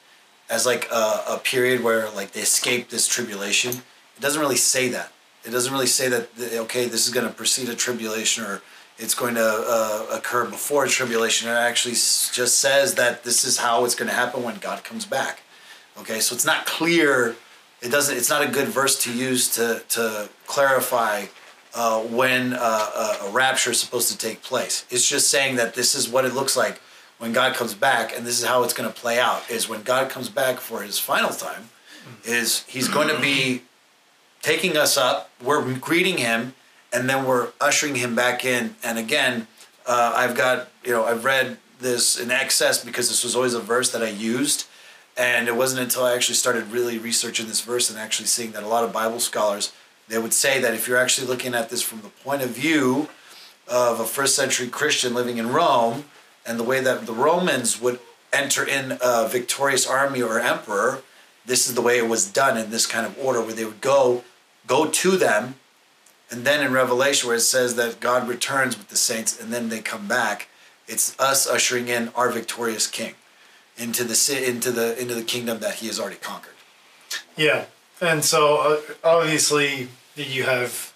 [0.48, 3.72] as like a, a period where like they escape this tribulation,
[4.16, 5.10] it doesn't really say that.
[5.44, 8.62] It doesn't really say that okay, this is going to precede a tribulation or
[8.98, 11.48] it's going to uh, occur before a tribulation.
[11.48, 15.04] It actually just says that this is how it's going to happen when God comes
[15.04, 15.42] back.
[15.98, 17.36] Okay, so it's not clear.
[17.82, 18.16] It doesn't.
[18.16, 21.26] It's not a good verse to use to to clarify
[21.74, 24.86] uh, when uh, a, a rapture is supposed to take place.
[24.90, 26.80] It's just saying that this is what it looks like
[27.18, 29.48] when God comes back, and this is how it's going to play out.
[29.50, 31.70] Is when God comes back for His final time,
[32.24, 33.62] is He's going to be
[34.44, 35.30] taking us up.
[35.42, 36.54] We're greeting Him,
[36.92, 38.76] and then we're ushering Him back in.
[38.84, 39.46] And again,
[39.86, 43.60] uh, I've got you know I've read this in excess because this was always a
[43.60, 44.66] verse that I used.
[45.16, 48.64] And it wasn't until I actually started really researching this verse and actually seeing that
[48.64, 49.72] a lot of Bible scholars
[50.08, 53.08] they would say that if you're actually looking at this from the point of view
[53.66, 56.04] of a first century Christian living in Rome,
[56.46, 57.98] and the way that the Romans would
[58.32, 61.00] enter in a victorious army or emperor,
[61.46, 63.80] this is the way it was done in this kind of order, where they would
[63.80, 64.24] go
[64.66, 65.56] go to them,
[66.30, 69.68] and then in Revelation where it says that God returns with the saints, and then
[69.68, 70.48] they come back,
[70.88, 73.14] it's us ushering in our victorious King
[73.76, 76.54] into the into the into the kingdom that He has already conquered.
[77.36, 77.66] Yeah,
[78.00, 80.93] and so uh, obviously you have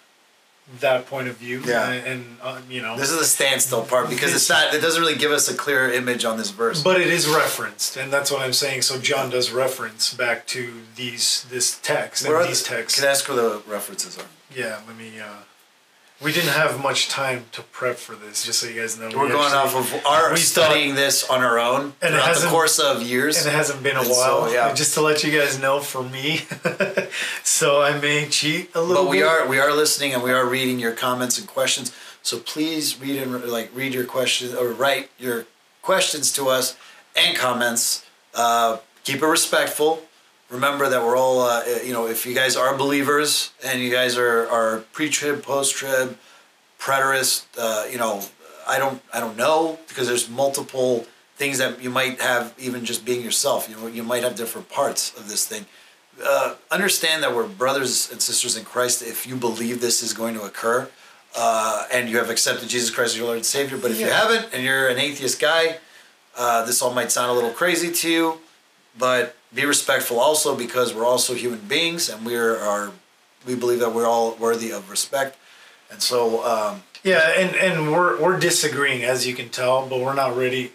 [0.79, 1.61] that point of view.
[1.65, 1.89] Yeah.
[1.91, 4.73] and, and, uh, you know, This is the standstill part because it's not.
[4.73, 6.83] It doesn't really give us a clear image on this verse.
[6.83, 8.83] but it is referenced, and that's what I'm saying.
[8.83, 12.99] So John does reference back to these this text Where and these the- texts.
[12.99, 14.25] Can I ask where the references are?
[14.55, 15.19] Yeah, let me.
[15.19, 15.25] Uh,
[16.21, 19.09] we didn't have much time to prep for this, just so you guys know.
[19.15, 21.97] We're We going actually- off of our we studying this on our own And it
[21.99, 23.37] throughout the hasn't- course of years.
[23.37, 24.45] and it hasn't been a And while.
[24.47, 24.73] so, yeah.
[24.73, 26.41] Just to let you guys know, for me,
[27.43, 29.05] so I may cheat a little.
[29.05, 29.27] but we bit.
[29.27, 31.91] are we are listening and we are reading your comments and questions.
[32.21, 35.45] So please read and like read your questions or write your
[35.81, 36.75] questions to us
[37.15, 38.03] and comments.
[38.35, 40.03] Uh, keep it respectful.
[40.49, 44.17] Remember that we're all uh, you know if you guys are believers and you guys
[44.17, 46.17] are are pre-trib, post-trib,
[46.79, 47.45] preterist.
[47.57, 48.23] Uh, you know
[48.67, 53.05] I don't I don't know because there's multiple things that you might have even just
[53.05, 53.69] being yourself.
[53.69, 55.65] You know you might have different parts of this thing
[56.23, 60.33] uh, understand that we're brothers and sisters in Christ if you believe this is going
[60.35, 60.89] to occur
[61.35, 63.77] uh, and you have accepted Jesus Christ as your Lord and Savior.
[63.77, 65.77] But if you haven't and you're an atheist guy,
[66.37, 68.37] uh, this all might sound a little crazy to you,
[68.97, 72.91] but be respectful also because we're also human beings and we're are
[73.45, 75.37] we believe that we're all worthy of respect.
[75.91, 80.13] And so, um, Yeah, and and we're we're disagreeing as you can tell, but we're
[80.13, 80.71] not ready.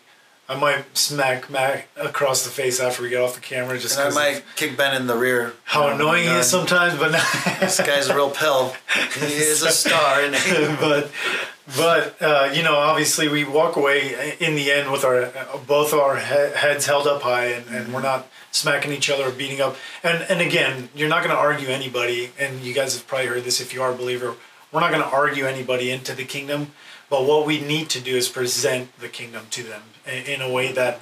[0.47, 4.13] I might smack Matt across the face after we get off the camera, just and
[4.13, 5.55] I might kick Ben in the rear.
[5.65, 6.99] how annoying he is sometimes.
[6.99, 7.13] But
[7.61, 8.75] This guy's a real pill.
[9.19, 10.77] He is a star, isn't he?
[10.81, 11.11] but
[11.79, 15.33] but uh, you know, obviously, we walk away in the end with our
[15.67, 19.31] both our he- heads held up high, and, and we're not smacking each other or
[19.31, 19.77] beating up.
[20.03, 22.33] And and again, you're not going to argue anybody.
[22.39, 24.35] And you guys have probably heard this if you are a believer.
[24.73, 26.73] We're not going to argue anybody into the kingdom.
[27.15, 30.73] But what we need to do is present the kingdom to them in, a way
[30.73, 30.99] that,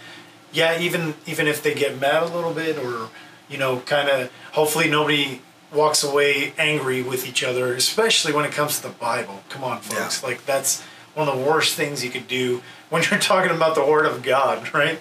[0.53, 3.09] yeah, even even if they get mad a little bit, or
[3.48, 5.40] you know, kind of, hopefully nobody
[5.72, 9.42] walks away angry with each other, especially when it comes to the Bible.
[9.48, 10.20] Come on, folks.
[10.22, 10.29] Yeah.
[10.29, 10.83] Like that's
[11.14, 14.22] one of the worst things you could do when you're talking about the Word of
[14.22, 15.01] God, right?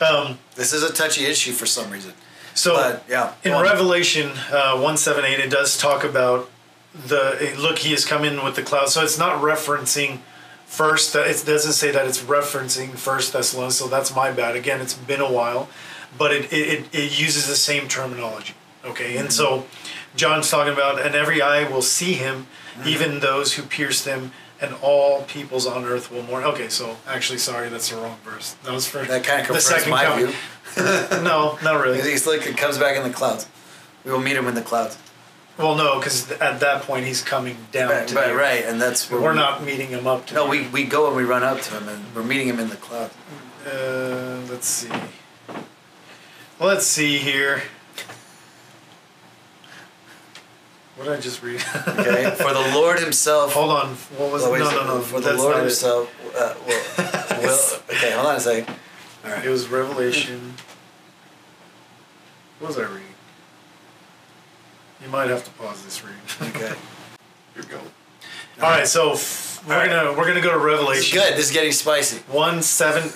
[0.00, 2.14] Um, This is a touchy issue for some reason.
[2.54, 3.62] so But, yeah, in on.
[3.62, 6.48] Revelation uh, one seven eight, it does talk about
[6.94, 7.80] the look.
[7.80, 8.88] He has come in with the cloud.
[8.88, 10.20] So it's not referencing
[10.70, 11.14] first.
[11.14, 13.76] It doesn't say that it's referencing First Thessalonians.
[13.76, 14.56] So that's my bad.
[14.56, 15.68] Again, it's been a while,
[16.16, 18.54] but it it, it uses the same terminology.
[18.84, 19.64] Okay, and mm-hmm.
[19.64, 19.66] so
[20.16, 22.88] John's talking about, and every eye will see him, mm-hmm.
[22.88, 24.32] even those who pierced him.
[24.62, 26.44] And all peoples on earth will mourn.
[26.44, 28.52] Okay, so actually, sorry, that's the wrong verse.
[28.64, 30.34] That was for That kind of the second my view.
[31.22, 32.02] No, not really.
[32.02, 33.48] He's like it comes back in the clouds.
[34.04, 34.98] We will meet him in the clouds.
[35.60, 39.10] Well, no, because at that point he's coming down Right, to right, right, and that's
[39.10, 40.34] where We're we- not meeting him up to.
[40.34, 42.68] No, we, we go and we run up to him, and we're meeting him in
[42.70, 43.14] the clouds.
[43.66, 44.88] Uh, let's see.
[46.58, 47.62] Let's see here.
[50.96, 51.62] What did I just read?
[51.88, 53.52] Okay, for the Lord Himself.
[53.54, 53.88] Hold on.
[54.16, 54.58] What was Oh, it?
[54.60, 55.00] No, no, no.
[55.00, 55.56] For the Lord.
[55.58, 56.10] Himself.
[56.36, 58.74] Uh, will, will, okay, hold on a second.
[59.24, 59.44] All right.
[59.44, 60.54] It was Revelation.
[62.58, 63.06] What was I reading?
[65.02, 66.20] You might have to pause this reading.
[66.56, 66.74] Okay.
[67.54, 67.78] Here we go.
[68.62, 69.88] All right, so f- we're All right.
[69.90, 70.78] gonna we're gonna go to This is
[71.12, 71.18] Revelation.
[71.18, 71.34] good.
[71.36, 72.18] This is getting spicy.
[72.28, 73.10] one seven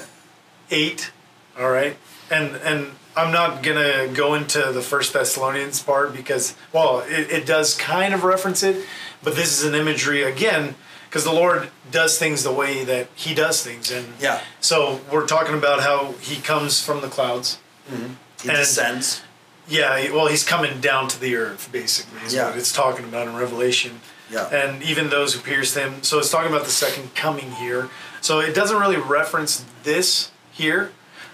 [0.71, 1.11] eight
[1.59, 1.97] all right
[2.31, 7.47] and and i'm not gonna go into the first thessalonians part because well it, it
[7.47, 8.85] does kind of reference it
[9.23, 10.75] but this is an imagery again
[11.09, 14.41] because the lord does things the way that he does things and Yeah.
[14.61, 17.59] so we're talking about how he comes from the clouds
[17.91, 18.15] mm-hmm.
[18.43, 19.23] He And- descends.
[19.69, 22.49] Yeah well he's coming down to the earth basically is Yeah.
[22.51, 24.01] what it's talking about in revelation
[24.31, 24.49] Yeah.
[24.49, 26.03] and even those who pierced him.
[26.03, 27.89] So it's talking about the second coming here.
[28.21, 30.93] So it doesn't really reference this here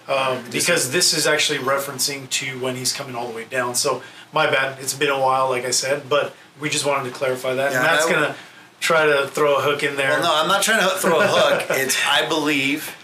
[0.08, 3.74] um, because this is actually referencing to when he's coming all the way down.
[3.76, 4.78] So my bad.
[4.80, 7.70] It's been a while, like I said, but we just wanted to clarify that.
[7.72, 8.36] Yeah, and Matt's I- gonna
[8.80, 10.10] try to throw a hook in there.
[10.10, 11.66] Well, no, I'm not trying to throw a hook.
[11.70, 12.96] It's I believe,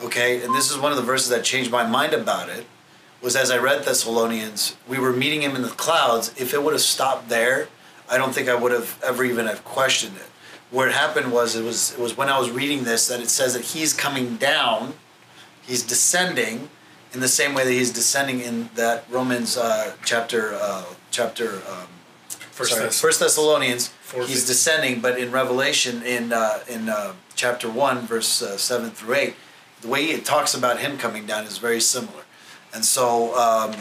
[0.00, 2.64] okay, and this is one of the verses that changed my mind about it.
[3.24, 6.34] Was as I read Thessalonians, we were meeting him in the clouds.
[6.36, 7.68] If it would have stopped there,
[8.06, 10.28] I don't think I would have ever even have questioned it.
[10.70, 13.54] What happened was it was it was when I was reading this that it says
[13.54, 14.92] that he's coming down,
[15.66, 16.68] he's descending,
[17.14, 21.88] in the same way that he's descending in that Romans uh, chapter uh, chapter um,
[22.50, 23.00] First sorry, Thessalonians.
[23.00, 23.90] First Thessalonians.
[24.28, 29.14] He's descending, but in Revelation, in uh, in uh, chapter one, verse uh, seven through
[29.14, 29.34] eight,
[29.80, 32.23] the way it talks about him coming down is very similar,
[32.74, 33.72] and so um,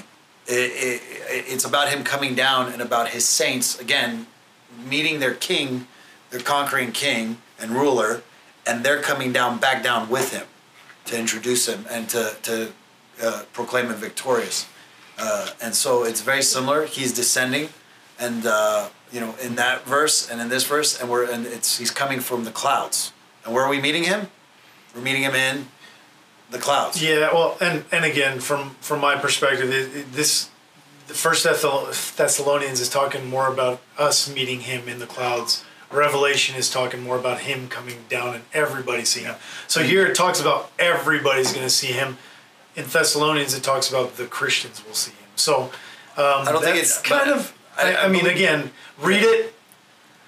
[0.48, 1.02] it, it,
[1.48, 4.28] it's about him coming down and about his saints again
[4.88, 5.88] meeting their king,
[6.30, 8.22] their conquering king and ruler,
[8.66, 10.46] and they're coming down back down with him
[11.06, 12.72] to introduce him and to to
[13.22, 14.68] uh, proclaim him victorious.
[15.18, 16.86] Uh, and so it's very similar.
[16.86, 17.70] He's descending,
[18.20, 21.78] and uh, you know, in that verse and in this verse, and we're and it's
[21.78, 23.12] he's coming from the clouds.
[23.46, 24.28] And where are we meeting him?
[24.96, 25.68] We're meeting him in
[26.54, 27.02] the clouds.
[27.04, 30.50] Yeah, well, and and again, from from my perspective, it, it, this
[31.08, 35.64] the First Thessalonians is talking more about us meeting Him in the clouds.
[35.92, 39.36] Revelation is talking more about Him coming down and everybody seeing Him.
[39.68, 42.18] So here it talks about everybody's going to see Him.
[42.76, 45.30] In Thessalonians, it talks about the Christians will see Him.
[45.36, 45.72] So um,
[46.18, 47.54] I don't think it's- kind but of.
[47.78, 49.53] I- I, I mean, believe- again, read it.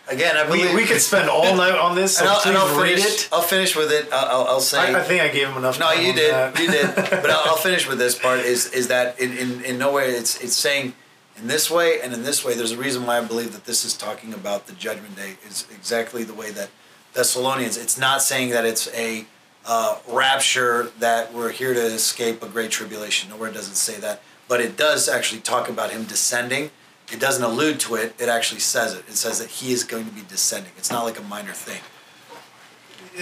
[0.08, 2.50] Again, I believe We, we could spend all night on this, so and I'll, please
[2.50, 3.26] and I'll read finish.
[3.26, 3.30] it.
[3.32, 4.08] I'll finish with it.
[4.14, 4.78] I'll, I'll- I'll say.
[4.94, 5.80] I, I think I gave him enough.
[5.80, 6.32] No, you did.
[6.34, 6.60] that.
[6.60, 6.96] You did.
[6.96, 8.40] But I'll, I'll finish with this part.
[8.40, 10.94] Is is that in, in, in no way it's it's saying
[11.38, 12.54] in this way and in this way.
[12.54, 15.38] There's a reason why I believe that this is talking about the judgment day.
[15.48, 16.70] Is exactly the way that
[17.14, 17.76] Thessalonians.
[17.78, 19.26] It's not saying that it's a
[19.66, 23.32] uh, rapture that we're here to escape a great tribulation.
[23.32, 24.22] Nowhere does it say that.
[24.48, 26.70] But it does actually talk about him descending.
[27.12, 28.16] It doesn't allude to it.
[28.20, 29.06] It actually says it.
[29.08, 30.72] It says that he is going to be descending.
[30.78, 31.82] It's not like a minor thing.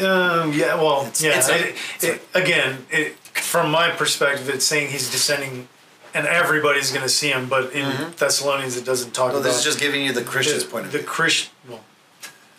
[0.03, 1.37] Um, yeah, well, It's- yeah.
[1.37, 5.67] it's a- it, it's it, again, it, from my perspective, it's saying he's descending,
[6.15, 7.47] and everybody's going to see him.
[7.47, 9.39] But in Thessalonians, it doesn't talk Well, about.
[9.41, 9.47] Mm-hmm.
[9.49, 11.01] this is just giving you the Christian's the, point of view.
[11.01, 11.05] the.
[11.05, 11.51] Christian.
[11.69, 11.81] Well,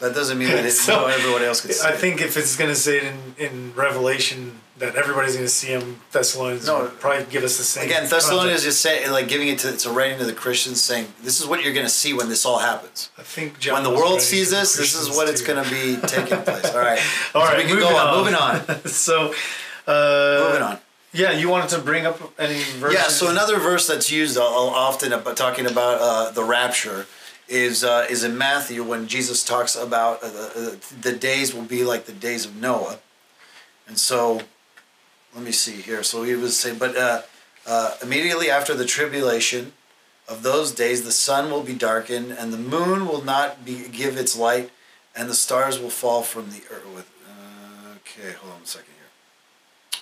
[0.01, 1.91] That doesn't mean that it, So, no, everybody else could see it.
[1.91, 1.99] I it.
[1.99, 5.69] think if it's going to say it in, in Revelation that everybody's going to see
[5.69, 6.89] him, Thessalonians No.
[6.99, 7.85] probably give us the same.
[7.87, 11.07] Again, Thessalonians is saying, like giving it to, it's a writing to the Christians, saying,
[11.23, 13.11] "This is what you're going to see when this all happens.
[13.17, 15.97] I think John when the world sees this, this is what it's going to be
[16.07, 17.01] taking place." All right,
[17.35, 18.09] All So right, we can go on.
[18.09, 18.19] on.
[18.19, 18.87] Moving on.
[18.89, 19.33] so,
[19.87, 20.79] uh, Moving on.
[21.13, 22.95] Yeah, you wanted to bring up any verses?
[22.99, 23.07] Yeah.
[23.07, 27.07] So another verse that's used uh, often about talking about uh, the rapture
[27.49, 31.85] is uh, is in Matthew when Jesus talks about uh, the, the days will be
[31.85, 32.99] like the days of Noah,
[33.87, 34.41] and so
[35.35, 36.03] let me see here.
[36.03, 37.23] So he was saying, but uh,
[37.67, 39.73] uh, immediately after the tribulation
[40.29, 44.17] of those days, the sun will be darkened, and the moon will not be give
[44.17, 44.71] its light,
[45.15, 46.87] and the stars will fall from the earth.
[46.95, 50.01] With uh, okay, hold on a second here.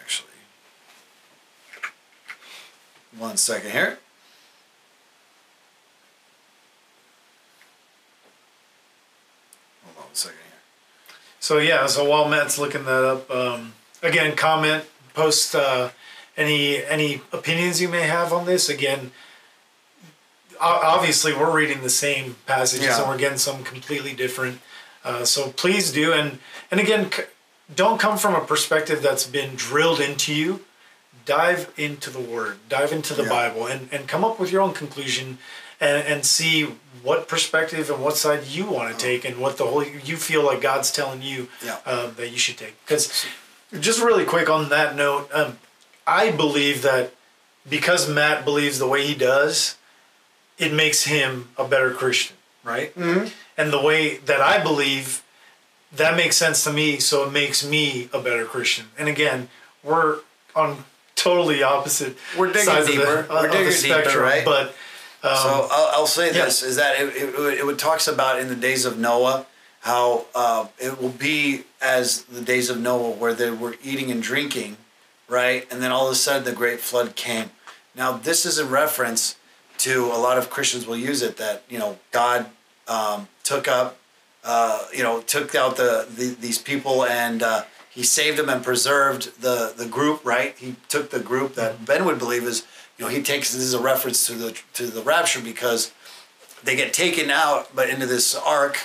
[0.00, 0.28] Actually,
[3.16, 3.98] one second here.
[9.84, 10.60] Hold on a second here.
[11.38, 14.84] So yeah, so while Matt's looking that up, um, again, comment,
[15.14, 15.90] post uh,
[16.36, 18.68] any any opinions you may have on this.
[18.68, 19.12] Again,
[20.60, 23.00] obviously we're reading the same passages Yeah.
[23.00, 24.60] and we're getting some completely different.
[25.04, 26.38] Uh, so please do, and
[26.70, 27.24] and again, c-
[27.74, 30.64] don't come from a perspective that's been drilled into you.
[31.24, 33.28] Dive into the Word, dive into the Yeah.
[33.28, 35.38] Bible, and and come up with your own conclusion,
[35.80, 39.66] and and see what perspective and what side you want to take, and what the
[39.66, 41.78] whole you feel like God's telling you Yeah.
[41.84, 42.74] um, that you should take.
[42.86, 43.26] Because
[43.80, 45.58] just really quick on that note, um,
[46.06, 47.12] I believe that
[47.68, 49.76] because Matt believes the way he does,
[50.58, 52.94] it makes him a better Christian, right?
[52.94, 53.28] Mm-hmm.
[53.56, 55.22] And the way that I believe,
[55.92, 58.86] that makes sense to me, so it makes me a better Christian.
[58.98, 59.48] And again,
[59.82, 60.18] we're
[60.54, 63.18] on totally opposite We're digging sides deeper.
[63.20, 64.44] of the, We're digging the deeper, spectrum, right?
[64.44, 64.68] but
[65.22, 66.44] um, So I'll, I'll say yeah.
[66.44, 69.46] this: is that it, it, it talks about in the days of Noah
[69.82, 74.22] how uh, it will be as the days of Noah, where they were eating and
[74.22, 74.76] drinking,
[75.28, 77.50] right, and then all of a sudden the great flood came.
[77.94, 79.36] Now this is a reference
[79.78, 82.46] to a lot of Christians will use it that you know God
[82.86, 83.98] um, took up,
[84.44, 87.42] uh, you know, took out the, the these people and.
[87.42, 87.64] Uh,
[87.94, 90.56] he saved them and preserved the, the group, right?
[90.56, 92.64] He took the group that Ben would believe is,
[92.96, 95.92] you know, he takes this as a reference to the to the rapture because
[96.64, 98.78] they get taken out, but into this ark,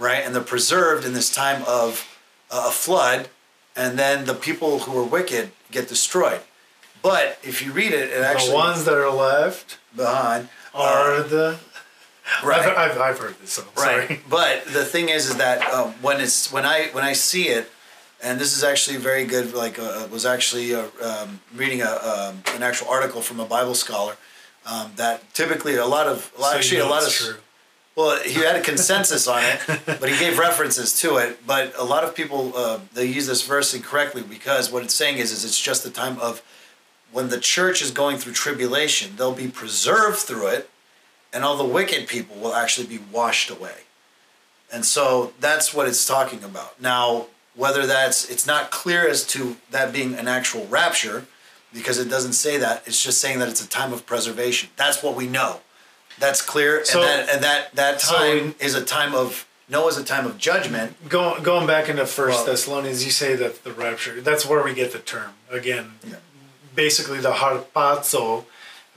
[0.00, 0.22] right?
[0.24, 2.08] And they're preserved in this time of
[2.50, 3.28] uh, a flood,
[3.76, 6.40] and then the people who are wicked get destroyed.
[7.02, 11.58] But if you read it, it actually the ones that are left behind are the.
[12.44, 12.60] right.
[12.68, 13.52] I've, I've, I've heard this.
[13.52, 14.08] So I'm Right.
[14.08, 14.20] sorry.
[14.28, 17.70] But the thing is, is that um, when it's when I when I see it,
[18.22, 19.54] and this is actually very good.
[19.54, 23.74] Like uh, was actually uh, um, reading a um, an actual article from a Bible
[23.74, 24.16] scholar
[24.66, 27.36] um, that typically a lot of So actually a lot of true.
[28.00, 31.46] Well he had a consensus on it, but he gave references to it.
[31.46, 35.18] But a lot of people uh, they use this verse incorrectly because what it's saying
[35.18, 36.42] is is it's just the time of
[37.12, 40.70] when the church is going through tribulation, they'll be preserved through it
[41.32, 43.84] and all the wicked people will actually be washed away.
[44.72, 46.80] And so that's what it's talking about.
[46.80, 47.26] Now,
[47.56, 51.26] whether that's, it's not clear as to that being an actual rapture
[51.72, 52.82] because it doesn't say that.
[52.86, 54.70] It's just saying that it's a time of preservation.
[54.76, 55.60] That's what we know.
[56.18, 56.84] That's clear.
[56.84, 60.26] So- and that, and that, that time in- is a time of, Noah's a time
[60.26, 61.08] of judgment.
[61.08, 64.20] Going going back into First Well- Thessalonians, you say that the rapture.
[64.20, 65.92] That's where we get the term again.
[66.04, 66.16] Yeah.
[66.74, 68.46] Basically, the harpazo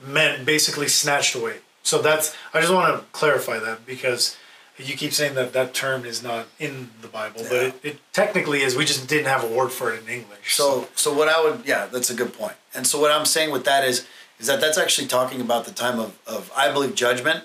[0.04, 1.58] meant basically snatched away.
[1.84, 4.36] So that's I just want to clarify that because
[4.76, 8.62] you keep saying that that term is not in the Bible, but it, it technically
[8.62, 8.74] is.
[8.74, 10.54] We just didn't have a word for it in English.
[10.56, 12.54] So, so what I would, yeah, that's a good point.
[12.74, 14.04] And so what I'm saying with that is,
[14.38, 17.44] is that that's actually talking about the time of, of I believe judgment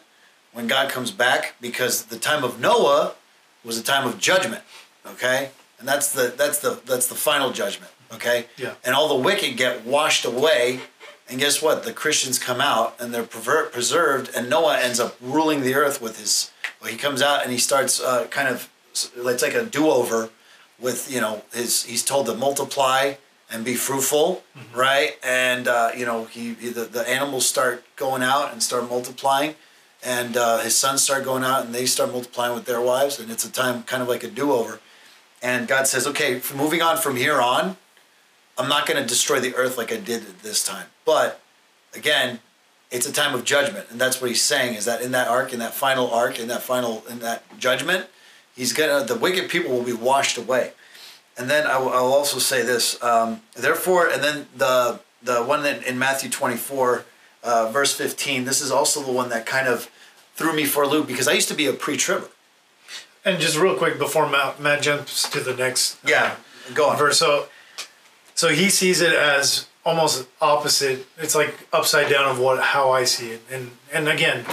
[0.53, 3.13] when God comes back because the time of Noah
[3.63, 4.63] was a time of judgment,
[5.05, 8.47] okay, and that's the that's the that's the final judgment, okay.
[8.57, 8.73] Yeah.
[8.83, 10.81] And all the wicked get washed away,
[11.29, 11.83] and guess what?
[11.83, 16.01] The Christians come out and they're pervert, preserved, and Noah ends up ruling the earth
[16.01, 16.51] with his.
[16.81, 20.29] Well, he comes out and he starts uh, kind of it's like a do over
[20.79, 23.13] with you know his he's told to multiply
[23.51, 24.43] and be fruitful
[24.75, 25.17] right?
[25.23, 29.55] And uh, you know he, he the, the animals start going out and start multiplying
[30.03, 33.29] and uh, his sons start going out and they start multiplying with their wives and
[33.31, 34.79] it's a time kind of like a do-over.
[35.41, 37.77] And god says okay moving on from here on
[38.57, 40.87] i'm not going to destroy the earth like i did at this time.
[41.05, 41.41] But
[41.95, 42.39] again
[42.91, 45.53] it's a time of judgment and that's what he's saying is that in that ark
[45.53, 48.07] in that final ark in that final in that judgment
[48.55, 50.73] he's gonna the wicked people will be washed away
[51.39, 55.63] and then I will I'll also say this um, therefore and then the the one
[55.63, 57.05] that in matthew 24
[57.43, 59.89] uh, verse 15 this is also the one that kind of
[60.35, 62.29] threw me for a loop because i used to be a pre-tribber
[63.25, 66.35] and just real quick before Matt, Matt jumps to the next uh, yeah
[66.73, 67.17] go on verse.
[67.17, 67.47] So,
[68.35, 71.07] so he sees it as almost opposite.
[71.17, 73.41] It's like upside down of what how I see it.
[73.51, 74.45] And and again,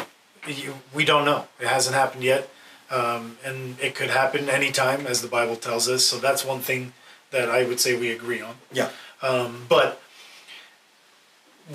[0.47, 1.47] you, we don't know.
[1.61, 2.49] It hasn't happened yet,
[2.91, 6.05] um, and it could happen anytime, as the Bible tells us.
[6.05, 6.93] So that's one thing
[7.31, 8.57] that I would say we agree on.
[8.73, 8.91] yeah
[9.23, 10.01] Um, but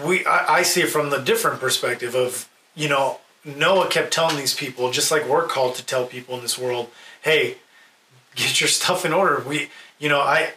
[0.03, 4.37] we, I, I see it from the different perspective of, you know, Noah kept telling
[4.37, 6.89] these people, just like we're called to tell people in this world,
[7.21, 7.57] hey,
[8.35, 9.43] get your stuff in order.
[9.45, 10.51] We, you know, I,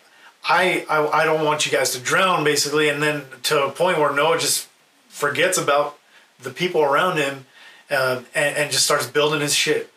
[0.49, 2.89] I, I, I don't want you guys to drown, basically.
[2.89, 4.69] And then to a point where Noah just
[5.09, 5.99] forgets about
[6.41, 7.47] the people around him
[7.91, 9.91] um, and, and just starts building his shit.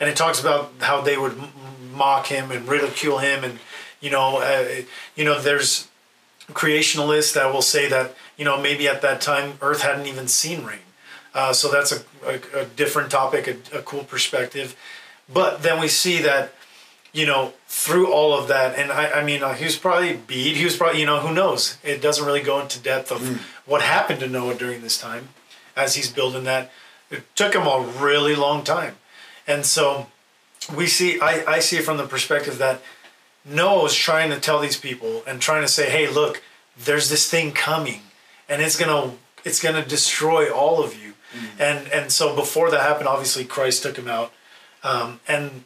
[0.00, 1.36] And it talks about how they would
[1.92, 3.58] mock him and ridicule him, and
[4.00, 4.82] you know, uh,
[5.14, 5.88] you know, there's
[6.52, 10.64] creationalists that will say that you know maybe at that time Earth hadn't even seen
[10.64, 10.78] rain.
[11.32, 14.76] Uh, so that's a, a, a different topic, a, a cool perspective.
[15.32, 16.54] But then we see that
[17.12, 20.56] you know through all of that, and I, I mean uh, he was probably beat.
[20.56, 21.78] He was probably you know who knows.
[21.84, 23.22] It doesn't really go into depth of
[23.66, 25.28] what happened to Noah during this time
[25.76, 26.70] as he's building that.
[27.10, 28.96] It took him a really long time,
[29.50, 30.06] and so
[30.74, 32.80] we see I, I see it from the perspective that
[33.44, 36.42] Noah was trying to tell these people and trying to say, hey, look,
[36.78, 38.00] there's this thing coming
[38.48, 41.14] and it's gonna it's gonna destroy all of you.
[41.58, 44.32] And and so before that happened, obviously Christ took him out.
[44.82, 45.64] Um, and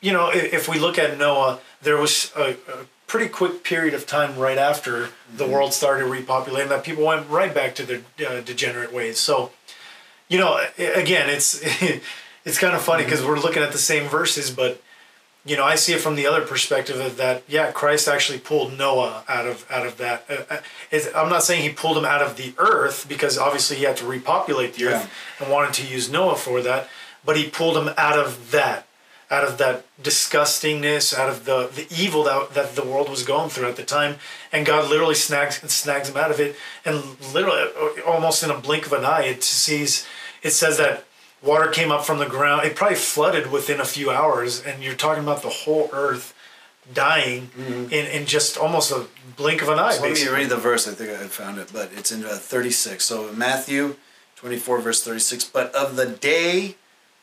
[0.00, 3.94] you know, if, if we look at Noah, there was a, a pretty quick period
[3.94, 8.02] of time right after the world started repopulating that people went right back to their
[8.28, 9.18] uh, degenerate ways.
[9.18, 9.50] So,
[10.28, 11.60] you know, again, it's
[12.44, 14.82] it's kind of funny because we're looking at the same verses, but
[15.44, 17.42] you know, I see it from the other perspective of that.
[17.48, 20.24] Yeah, Christ actually pulled Noah out of out of that.
[20.28, 23.84] Uh, uh, I'm not saying he pulled him out of the earth because obviously he
[23.84, 26.88] had to repopulate the earth and wanted to use Noah for that,
[27.24, 28.86] but he pulled him out of that,
[29.30, 33.48] out of that disgustingness, out of the the evil that that the world was going
[33.48, 34.16] through at the time,
[34.52, 38.58] and God literally snags snags him out of it, and literally uh, almost in a
[38.58, 40.06] blink of an eye, it sees
[40.42, 41.04] it says that
[41.42, 42.66] water came up from the ground.
[42.66, 46.34] It probably flooded within a few hours, and you're talking about the whole earth
[46.92, 47.50] dying
[47.92, 49.92] in, in just almost a blink of an eye.
[49.92, 50.88] So let me read the verse.
[50.88, 53.04] I think I found it, but it's in uh, 36.
[53.04, 53.96] So Matthew
[54.36, 55.44] 24, verse 36.
[55.44, 56.76] But of the day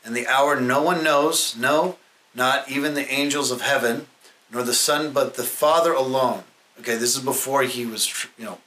[0.05, 1.97] and the hour no one knows, no,
[2.33, 4.07] not even the angels of heaven,
[4.51, 6.43] nor the Son, but the Father alone.
[6.79, 8.59] Okay, this is before he was, you know,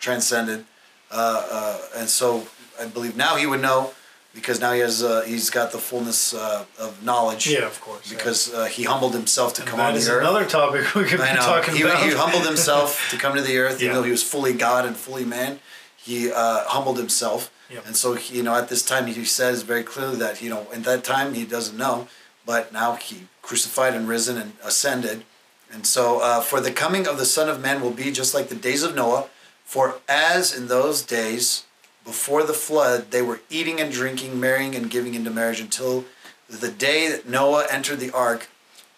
[0.00, 0.64] transcended.
[1.10, 2.48] Uh, uh, and so
[2.80, 3.92] I believe now he would know
[4.34, 7.48] because now he has uh, he's got the fullness uh, of knowledge.
[7.48, 8.08] Yeah, of course.
[8.08, 10.20] Because uh, he humbled himself to And come that on is the earth.
[10.22, 12.02] another topic we could I be talking He, about.
[12.02, 13.86] he humbled himself to come to the earth, Yeah.
[13.86, 15.58] even though he was fully God and fully man.
[15.96, 17.86] He uh, humbled himself, Yep.
[17.86, 20.66] and so he, you know at this time he says very clearly that you know
[20.72, 22.08] at that time he doesn't know,
[22.46, 25.24] but now he crucified and risen and ascended,
[25.72, 28.48] and so uh, for the coming of the Son of Man will be just like
[28.48, 29.26] the days of Noah,
[29.64, 31.64] for as in those days
[32.04, 36.04] before the flood, they were eating and drinking, marrying and giving into marriage until
[36.48, 38.48] the day that Noah entered the ark,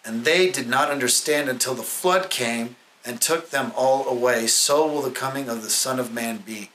[0.03, 2.75] and they did not understand until the flood came
[3.05, 4.47] and took them all away.
[4.47, 6.71] So will the coming of the Son of Man be.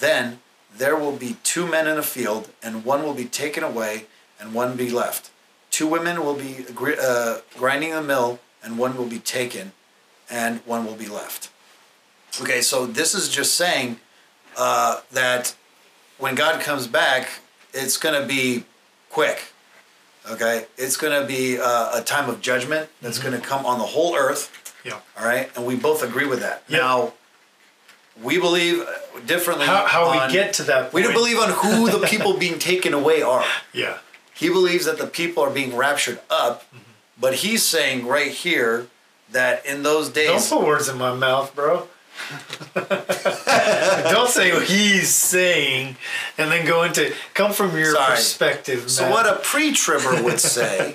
[0.00, 0.40] Then
[0.76, 4.06] there will be two men in a field, and one will be taken away,
[4.40, 5.30] and one be left.
[5.70, 6.64] Two women will be
[7.00, 9.72] uh, grinding the mill, and one will be taken,
[10.30, 11.50] and one will be left.
[12.40, 14.00] Okay, so this is just saying
[14.56, 15.54] uh, that
[16.18, 17.28] when God comes back,
[17.72, 18.64] it's going to be
[19.10, 19.52] quick.
[20.28, 23.30] Okay, it's going to be uh, a time of judgment that's mm-hmm.
[23.30, 24.74] going to come on the whole earth.
[24.84, 24.98] Yeah.
[25.18, 26.64] All right, and we both agree with that.
[26.68, 26.78] Yeah.
[26.78, 27.12] Now,
[28.22, 28.84] we believe
[29.26, 29.66] differently.
[29.66, 30.82] How, how on, we get to that?
[30.90, 30.94] Point.
[30.94, 33.44] We don't believe on who the people being taken away are.
[33.72, 33.98] Yeah.
[34.34, 36.78] He believes that the people are being raptured up, mm-hmm.
[37.20, 38.88] but he's saying right here
[39.30, 40.48] that in those days.
[40.48, 41.88] Don't put words in my mouth, bro.
[42.74, 45.96] Don't say what he's saying,
[46.38, 48.16] and then go into come from your Sorry.
[48.16, 48.90] perspective.
[48.90, 50.94] So what a pre-tribber would say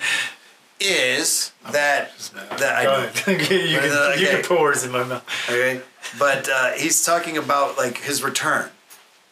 [0.80, 2.18] is that
[2.58, 4.20] that I you, can, okay.
[4.20, 5.26] you can put words in my mouth.
[5.48, 5.82] Okay,
[6.20, 8.70] but uh, he's talking about like his return.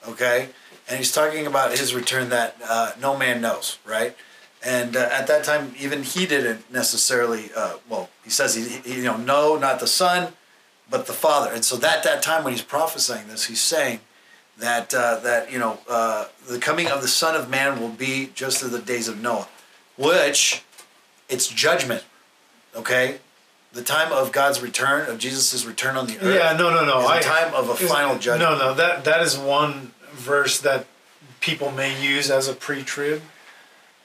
[0.07, 0.49] Okay,
[0.87, 4.15] and he's talking about his return that uh, no man knows, right?
[4.63, 7.49] And uh, at that time, even he didn't necessarily.
[7.55, 10.33] Uh, well, he says he, he, you know, no, not the son,
[10.89, 11.51] but the Father.
[11.53, 13.99] And so that that time when he's prophesying this, he's saying
[14.57, 18.31] that uh, that you know uh, the coming of the Son of Man will be
[18.33, 19.47] just as the days of Noah,
[19.97, 20.63] which
[21.29, 22.03] it's judgment.
[22.75, 23.19] Okay,
[23.73, 26.35] the time of God's return of Jesus' return on the earth.
[26.35, 27.07] Yeah, no, no, no.
[27.07, 28.51] I, time of a final judgment.
[28.51, 28.73] No, no.
[28.73, 30.85] That that is one verse that
[31.39, 33.21] people may use as a pre-trib,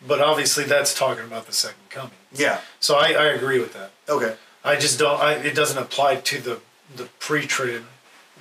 [0.06, 2.12] but obviously that's talking about the second coming.
[2.32, 2.60] Yeah.
[2.80, 3.90] So I, I agree with that.
[4.08, 4.36] Okay.
[4.64, 5.20] I just don't.
[5.20, 6.60] I, it doesn't apply to the
[6.96, 7.84] the pre-trib,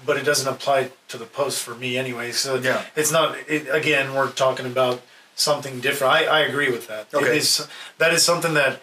[0.06, 2.32] but it doesn't apply to the post for me anyway.
[2.32, 2.84] So yeah.
[2.96, 3.38] it's not.
[3.48, 5.02] It, again, we're talking about
[5.36, 6.14] something different.
[6.14, 7.14] I, I agree with that.
[7.14, 7.26] Okay.
[7.26, 8.82] It is that is something that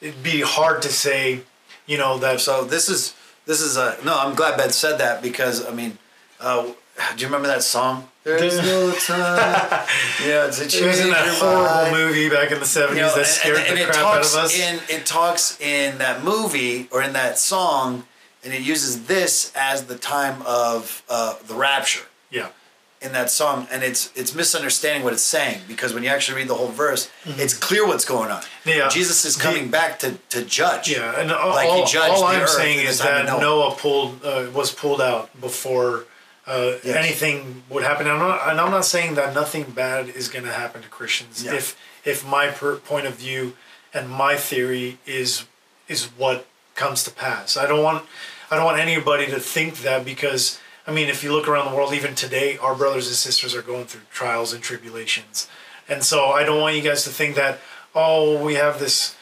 [0.00, 1.42] it'd be hard to say.
[1.86, 2.40] You know that.
[2.40, 3.14] So this is
[3.46, 4.16] this is a no.
[4.18, 5.98] I'm glad Ben said that because I mean,
[6.38, 6.74] uh, do
[7.18, 8.08] you remember that song?
[8.22, 9.38] There's no time.
[10.24, 13.16] yeah, it's a It was in that horrible movie back in the seventies you know,
[13.16, 14.58] that scared and, and, and the crap out of us.
[14.58, 18.04] In, it talks in that movie or in that song
[18.44, 22.06] and it uses this as the time of uh, the rapture.
[22.30, 22.48] Yeah.
[23.02, 26.48] In that song, and it's it's misunderstanding what it's saying because when you actually read
[26.48, 27.40] the whole verse, mm-hmm.
[27.40, 28.42] it's clear what's going on.
[28.66, 28.90] Yeah.
[28.90, 30.90] Jesus is coming the, back to, to judge.
[30.90, 33.40] Yeah, and all, like he judged all I'm saying is that Noah.
[33.40, 36.04] Noah, pulled uh, was pulled out before
[36.46, 36.96] uh, yes.
[36.96, 38.06] anything would happen.
[38.06, 40.88] And I'm, not, and I'm not saying that nothing bad is going to happen to
[40.88, 41.42] Christians.
[41.42, 41.54] Yeah.
[41.54, 43.54] If if my per- point of view
[43.94, 45.46] and my theory is
[45.88, 47.56] is what comes to pass.
[47.56, 48.04] I don't want
[48.50, 51.76] I don't want anybody to think that because I mean if you look around the
[51.76, 55.48] world even today our brothers and sisters are going through trials and tribulations.
[55.88, 57.58] And so I don't want you guys to think that
[57.94, 59.16] oh we have this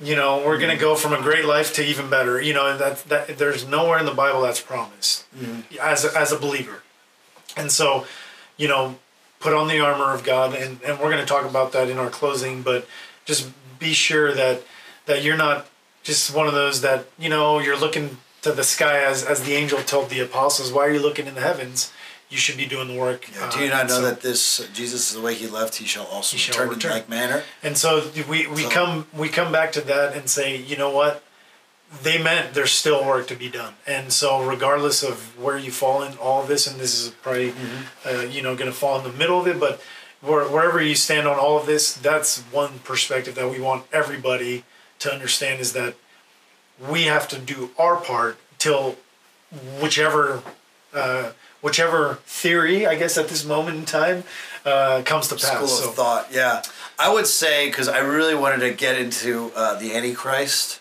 [0.00, 2.76] you know we're going to go from a great life to even better you know
[2.76, 5.60] that that there's nowhere in the bible that's promised mm-hmm.
[5.80, 6.82] as a, as a believer
[7.56, 8.06] and so
[8.56, 8.96] you know
[9.40, 11.98] put on the armor of god and, and we're going to talk about that in
[11.98, 12.88] our closing but
[13.24, 14.62] just be sure that
[15.06, 15.66] that you're not
[16.02, 19.54] just one of those that you know you're looking to the sky as as the
[19.54, 21.92] angel told the apostles, "Why are you looking in the heavens?
[22.28, 24.60] You should be doing the work." Yeah, do you not uh, know so, that this
[24.60, 27.08] uh, Jesus is the way he left, he shall also he shall return, in like
[27.08, 27.42] manner?
[27.62, 28.70] And so we we so.
[28.70, 31.24] come we come back to that and say, you know what?
[32.02, 36.02] They meant there's still work to be done, and so regardless of where you fall
[36.02, 38.08] in all of this, and this is probably mm-hmm.
[38.08, 39.80] uh, you know going to fall in the middle of it, but
[40.20, 44.64] wherever you stand on all of this, that's one perspective that we want everybody
[44.98, 45.94] to understand is that
[46.78, 48.96] we have to do our part till
[49.80, 50.42] whichever
[50.92, 54.24] uh, whichever theory, I guess, at this moment in time
[54.64, 55.46] uh, comes to pass.
[55.46, 55.90] School of so.
[55.90, 56.62] thought, yeah.
[56.98, 60.80] I would say because I really wanted to get into uh, the Antichrist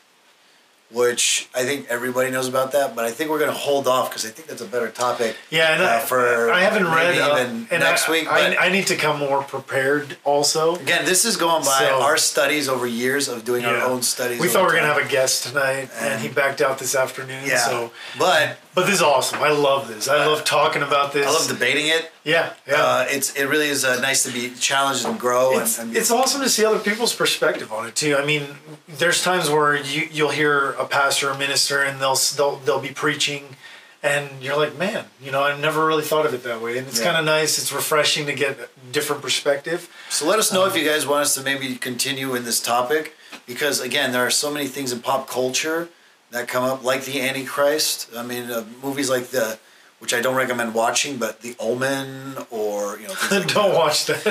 [0.93, 4.09] which I think everybody knows about that, but I think we're going to hold off
[4.09, 5.35] because I think that's a better topic.
[5.49, 8.31] Yeah, and uh, for I haven't read uh, even next I, week.
[8.31, 10.17] I, I, need to come more prepared.
[10.23, 13.69] Also, again, this is going by so, our studies over years of doing yeah.
[13.69, 14.39] our own studies.
[14.39, 16.77] We thought we were going to have a guest tonight, and, and, he backed out
[16.77, 17.43] this afternoon.
[17.45, 19.39] Yeah, so but but this is awesome.
[19.39, 20.07] I love this.
[20.07, 21.27] I love talking about this.
[21.27, 22.11] I love debating it.
[22.23, 22.75] Yeah, yeah.
[22.75, 25.59] Uh, it's it really is uh, nice to be challenged and grow.
[25.59, 28.15] It's, and, and, it's awesome to see other people's perspective on it too.
[28.15, 28.47] I mean,
[28.87, 32.89] there's times where you you'll hear a pastor or minister and they'll they'll they'll be
[32.89, 33.55] preaching,
[34.01, 36.87] and you're like, man, you know, I never really thought of it that way, and
[36.87, 37.05] it's yeah.
[37.05, 37.59] kind of nice.
[37.59, 38.57] It's refreshing to get
[38.91, 39.93] different perspective.
[40.09, 42.59] So let us know um, if you guys want us to maybe continue in this
[42.59, 43.15] topic,
[43.45, 45.89] because again, there are so many things in pop culture
[46.33, 48.09] that come up, like the Antichrist.
[48.15, 49.57] I mean, uh, movies like the
[49.99, 53.13] which I don't recommend watching, but The Omen or you know.
[53.31, 54.21] like Don't watch that.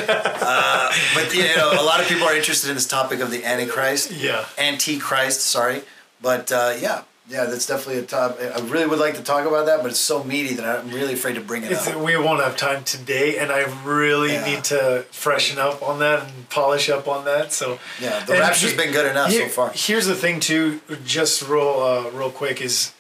[1.14, 4.11] but you know, a lot of people are interested in this topic of the Antichrist.
[4.11, 4.44] Yeah.
[4.59, 5.80] Antichrist, sorry.
[6.20, 8.38] But uh, yeah, yeah, that's definitely a top.
[8.40, 11.14] I really would like to talk about that, but it's so meaty that I'm really
[11.14, 11.96] afraid to bring it It's, up.
[11.96, 14.44] we won't have time today, and I really Yeah.
[14.44, 17.52] need to freshen up on that and polish up on that.
[17.52, 19.72] So Yeah, the and rapture's he- been good enough so far.
[19.74, 22.92] Here's the thing, too, just real uh, real quick is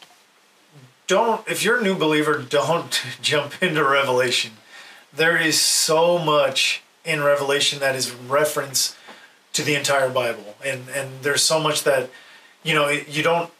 [1.06, 4.52] don't if you're a new believer, don't jump into Revelation.
[5.12, 8.96] There is so much in Revelation that is reference
[9.52, 12.08] to the entire Bible, and and there's so much that
[12.62, 13.50] you know you don't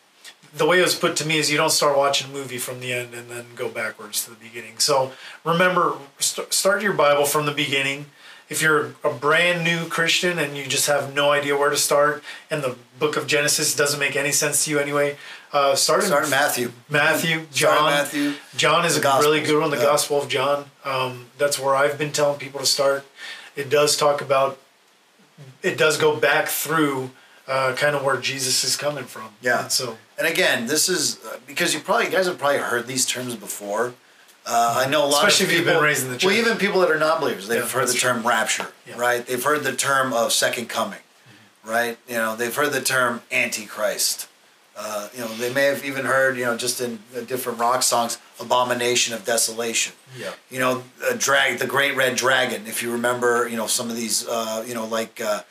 [0.54, 2.80] the way it was put to me is you don't start watching a movie from
[2.80, 4.78] the end and then go backwards to the beginning.
[4.78, 5.12] So
[5.44, 8.06] remember, st- start your Bible from the beginning.
[8.48, 12.22] If you're a brand new Christian and you just have no idea where to start,
[12.50, 15.16] and the book of Genesis doesn't make any sense to you anyway,
[15.52, 16.72] uh, start, Start in Matthew.
[16.88, 17.90] Matthew, John.
[17.90, 18.34] Matthew.
[18.56, 19.70] John is a really good one.
[19.70, 19.84] The yeah.
[19.84, 20.66] Gospel of John.
[20.84, 23.04] Um, that's where I've been telling people to start.
[23.54, 24.58] It does talk about.
[25.62, 27.10] It does go back through,
[27.48, 29.30] uh, kind of where Jesus is coming from.
[29.40, 29.62] Yeah.
[29.62, 32.86] And so And again, this is uh, because you probably you guys have probably heard
[32.86, 33.94] these terms before.
[34.44, 36.34] Uh, I know a lot Especially of if you've people, been raised in the Well,
[36.34, 38.98] even people that are not believers, they've Yeah, heard the term rapture, Yeah.
[38.98, 39.24] right?
[39.24, 41.70] They've heard the term of second coming, Mm-hmm.
[41.70, 41.98] right?
[42.08, 44.26] You know, they've heard the term antichrist.
[44.76, 47.82] Uh, you know, they may have even heard, you know, just in uh, different rock
[47.84, 49.92] songs, abomination of desolation.
[50.18, 50.30] Yeah.
[50.50, 50.82] You know,
[51.18, 52.66] drag the great red dragon.
[52.66, 55.20] If you remember, you know, some of these, uh, you know, like.
[55.20, 55.42] Uh,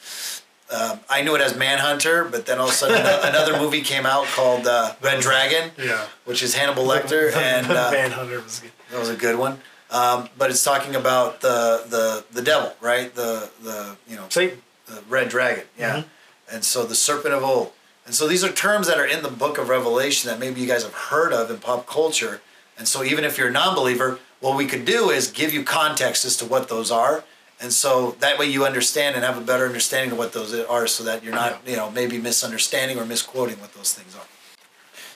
[0.72, 3.82] uh, I knew it as Manhunter, but then all of a sudden ano- another movie
[3.82, 6.06] came out called uh, Red Dragon, Yeah.
[6.26, 8.72] which is Hannibal Lecter, and uh, Manhunter was good.
[8.92, 9.60] that was a good one.
[9.90, 13.14] Um, but it's talking about the the the devil, right?
[13.14, 14.54] The the you know Say,
[14.86, 15.98] the red dragon, yeah.
[15.98, 16.56] Mm-hmm.
[16.56, 17.72] And so the serpent of old.
[18.06, 20.68] And so these are terms that are in the book of Revelation that maybe you
[20.68, 22.42] guys have heard of in pop culture.
[22.78, 26.26] And so even if you're a non-believer, what we could do is give you context
[26.26, 27.24] as to what those are.
[27.62, 30.88] And so that way you understand and have a better understanding of what those are
[30.88, 34.26] so that you're not, you know, maybe misunderstanding or misquoting what those things are.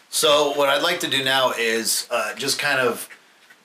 [0.10, 3.10] So what I'd like to do now is uh, just kind of,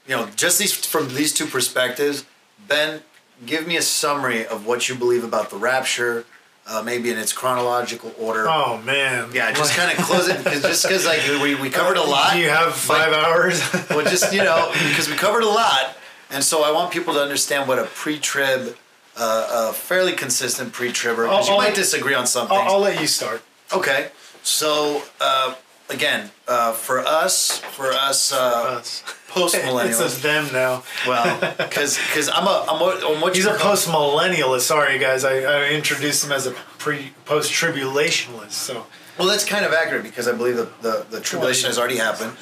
[0.07, 2.24] you know, just these from these two perspectives.
[2.66, 3.03] Ben,
[3.47, 6.24] give me a summary of what you believe about the rapture,
[6.66, 8.47] uh, maybe in its chronological order.
[8.49, 9.31] oh man.
[9.33, 12.37] Yeah, just kind of close it because just because like we, we covered a lot.
[12.37, 13.61] You have five hours.
[13.91, 15.97] Well, just you know because we covered a lot,
[16.31, 18.76] and so I want people to understand what a pre-trib,
[19.16, 21.24] uh, a fairly consistent pre-tribber.
[21.24, 22.72] Because you I'll- might I'll- disagree on some I'll, things.
[22.72, 23.43] I'll let you start.
[23.72, 24.11] Okay,
[24.43, 25.55] so uh,
[25.89, 29.03] again, uh, for us, for us, uh, Us.
[29.28, 30.22] post It's millennials.
[30.22, 30.83] them now.
[31.07, 34.62] well, because I'm a I'm what, I'm what He's you a call- post millennialist.
[34.62, 35.24] Sorry, guys.
[35.24, 38.51] I, I introduced him as a pre post tribulationalist.
[38.53, 38.87] So
[39.18, 42.33] Well, that's kind of accurate because I believe that the, the tribulation has already happened.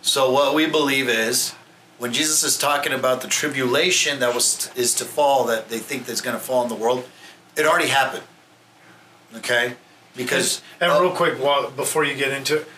[0.00, 1.52] So what we believe is
[1.98, 6.06] when Jesus is talking about the tribulation that was is to fall that they think
[6.06, 7.08] that's going to fall in the world,
[7.56, 8.22] it already happened.
[9.36, 9.74] Okay?
[10.16, 12.68] Because And uh, real quick, while, before you get into it,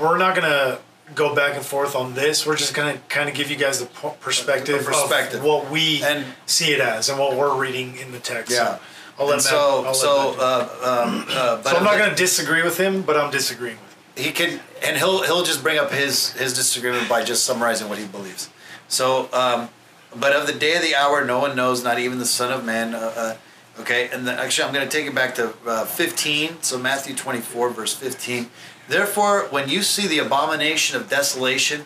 [0.00, 0.78] we're not gonna
[1.14, 2.46] go back and forth on this.
[2.46, 3.86] We're just gonna kind of give you guys the
[4.20, 5.40] perspective, The perspective.
[5.40, 8.52] of what we And- see it as and what we're reading in the text.
[8.52, 8.76] yeah.
[8.76, 8.78] So
[9.18, 10.38] I'll let And Matt- so I'll let so it.
[10.38, 10.68] uh,
[11.02, 14.24] um, uh, but so I'm not gonna disagree with him, but I'm disagreeing with him.
[14.26, 17.96] he can and he'll he'll just bring up his his disagreement by just summarizing what
[17.98, 18.50] he believes
[18.88, 19.68] so um
[20.14, 22.64] but of the day of the hour no one knows not even the son of
[22.64, 23.36] man uh, uh,
[23.80, 24.08] okay?
[24.12, 27.70] And the, actually i'm going to take it back to uh, 15 so matthew 24
[27.70, 28.48] verse 15
[28.88, 31.82] therefore when you see the abomination of desolation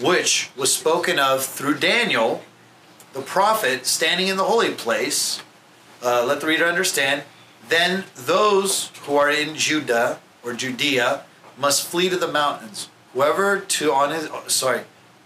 [0.00, 2.42] which was spoken of through daniel
[3.12, 5.40] the prophet standing in the holy place
[6.02, 7.22] uh, let the reader understand
[7.68, 11.22] then those who are in judah or judea
[11.58, 12.88] must flee to the mountains.
[13.12, 14.82] Whoever to on his sorry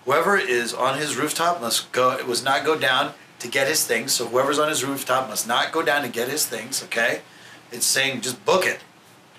[0.09, 3.87] whoever is on his rooftop must go it was not go down to get his
[3.87, 7.21] things so whoever's on his rooftop must not go down to get his things okay
[7.71, 8.81] it's saying just book it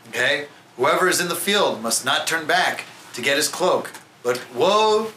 [0.07, 0.45] okay
[0.77, 3.91] whoever is in the field must not turn back to get his cloak
[4.23, 5.11] but woe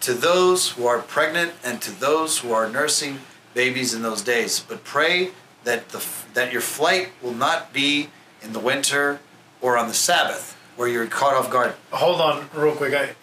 [0.00, 3.20] to those who are pregnant and to those who are nursing
[3.54, 4.60] babies in those days.
[4.60, 5.30] But pray
[5.64, 6.04] that the
[6.34, 8.10] that your flight will not be
[8.42, 9.20] in the winter
[9.60, 11.74] or on the Sabbath, where you're caught off guard.
[11.90, 12.94] Hold on, real quick.
[12.94, 13.14] I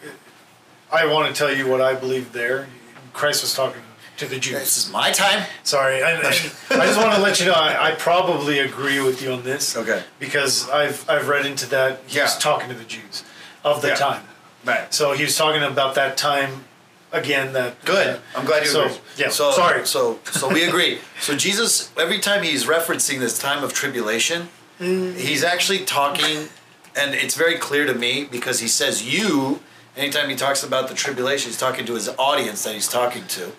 [0.94, 2.68] I want to tell you what I believe there.
[3.14, 3.82] Christ was talking
[4.18, 4.54] to the Jews.
[4.60, 5.46] This is my time.
[5.64, 9.22] Sorry, I, I, I just want to let you know I, I probably agree with
[9.22, 9.76] you on this.
[9.76, 10.04] Okay.
[10.20, 12.02] Because I've I've read into that.
[12.06, 13.24] He was talking to the Jews
[13.64, 13.96] of the Yeah.
[13.96, 14.24] time.
[14.66, 14.94] Right.
[14.94, 16.64] So he was talking about that time
[17.12, 17.54] again.
[17.54, 18.08] That Good.
[18.08, 18.98] Uh, I'm glad you So, agree.
[19.18, 19.86] yeah, So sorry.
[19.88, 21.00] So so we agree.
[21.20, 25.16] So Jesus, every time he's referencing this time of tribulation, mm.
[25.16, 26.50] he's actually talking,
[26.96, 29.60] and it's very clear to me because he says you,
[29.96, 33.52] anytime he talks about the tribulation, he's talking to his audience that he's talking to.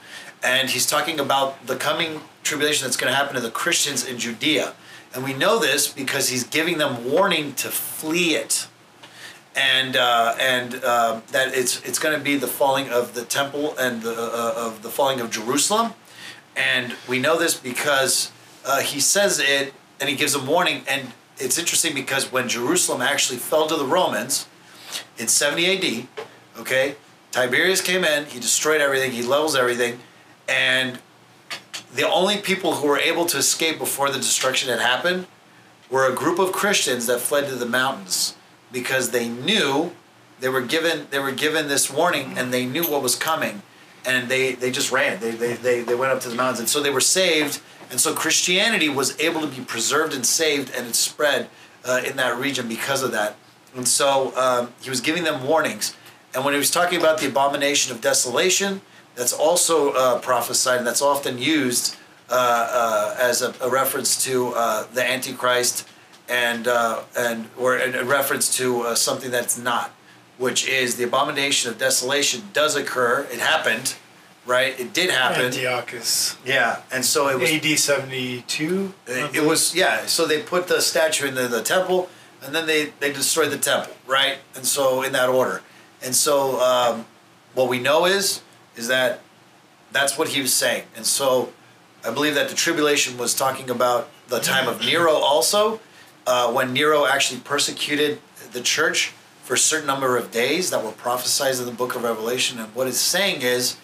[0.42, 4.18] And he's talking about the coming tribulation that's going to happen to the Christians in
[4.18, 4.74] Judea.
[5.14, 8.66] And we know this because he's giving them warning to flee it.
[9.56, 13.76] And uh, and uh, that it's it's going to be the falling of the temple
[13.78, 15.92] and the uh, of the falling of Jerusalem,
[16.56, 18.32] and we know this because
[18.64, 20.82] uh, he says it and he gives them warning.
[20.88, 24.46] And it's interesting because when Jerusalem actually fell to the Romans
[25.18, 26.08] in 70 AD,
[26.58, 26.96] okay,
[27.30, 29.98] Tiberius came in, he destroyed everything, he levels everything,
[30.48, 30.98] and
[31.94, 35.26] the only people who were able to escape before the destruction had happened
[35.90, 38.34] were a group of Christians that fled to the mountains
[38.72, 39.92] because they knew
[40.40, 43.62] they were given they were given this warning and they knew what was coming
[44.04, 45.20] and they they just ran.
[45.20, 48.00] They they, they, they went up to the mountains and so they were saved and
[48.00, 51.48] so christianity was able to be preserved and saved and it spread
[51.84, 53.36] uh, in that region because of that
[53.74, 55.96] and so um, he was giving them warnings
[56.34, 58.80] and when he was talking about the abomination of desolation
[59.14, 61.96] that's also uh, prophesied and that's often used
[62.30, 65.86] uh, uh as a, a, reference to uh, the antichrist
[66.28, 69.92] and uh, and or a reference to something that's not
[70.38, 73.26] which is the abomination of desolation, does occur.
[73.32, 73.94] It happened,
[74.46, 74.78] right?
[74.78, 75.46] It did happen.
[75.46, 76.36] Antiochus.
[76.44, 78.94] Yeah, and so it was AD seventy two.
[79.06, 80.06] It, it was yeah.
[80.06, 82.08] So they put the statue in the, the temple,
[82.44, 84.38] and then they they destroyed the temple, right?
[84.54, 85.62] And so in that order,
[86.02, 87.06] and so um,
[87.54, 88.42] what we know is
[88.76, 89.20] is that
[89.92, 91.52] that's what he was saying, and so
[92.04, 95.80] I believe that the tribulation was talking about the time of Nero also,
[96.26, 98.20] uh, when Nero actually persecuted
[98.52, 102.02] the church for a certain number of days that were prophesied in the book of
[102.02, 102.58] Revelation.
[102.58, 103.76] And what it's saying is,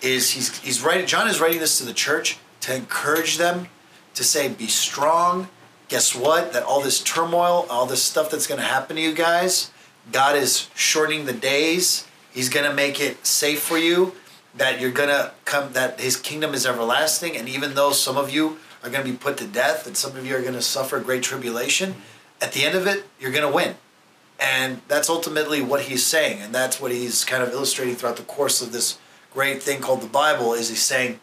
[0.00, 3.68] is he's he's writing John is writing this to the church to encourage them
[4.14, 5.48] to say, be strong.
[5.88, 6.52] Guess what?
[6.52, 9.70] That all this turmoil, all this stuff that's going to happen to you guys,
[10.12, 12.06] God is shortening the days.
[12.32, 14.14] He's going to make it safe for you.
[14.54, 15.72] That you're going to come.
[15.72, 17.36] That His kingdom is everlasting.
[17.36, 20.16] And even though some of you are going to be put to death, and some
[20.16, 21.96] of you are going to suffer great tribulation,
[22.40, 23.74] at the end of it, you're going to win
[24.38, 28.22] and that's ultimately what he's saying, and that's what he's kind of illustrating throughout the
[28.22, 28.98] course of this
[29.32, 30.54] great thing called the Bible.
[30.54, 31.18] Is he's saying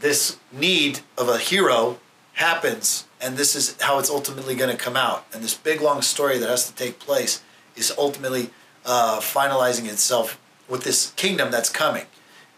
[0.00, 2.00] this need of a hero
[2.34, 5.24] happens, and this is how it's ultimately going to come out.
[5.32, 7.42] And this big long story that has to take place
[7.76, 8.50] is ultimately
[8.84, 12.06] uh, finalizing itself with this kingdom that's coming.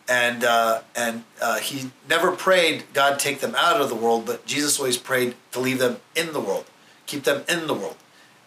[0.09, 4.45] And uh, and uh, he never prayed God take them out of the world, but
[4.45, 6.67] Jesus always prayed to leave them in the world,
[7.07, 7.97] keep them in the world.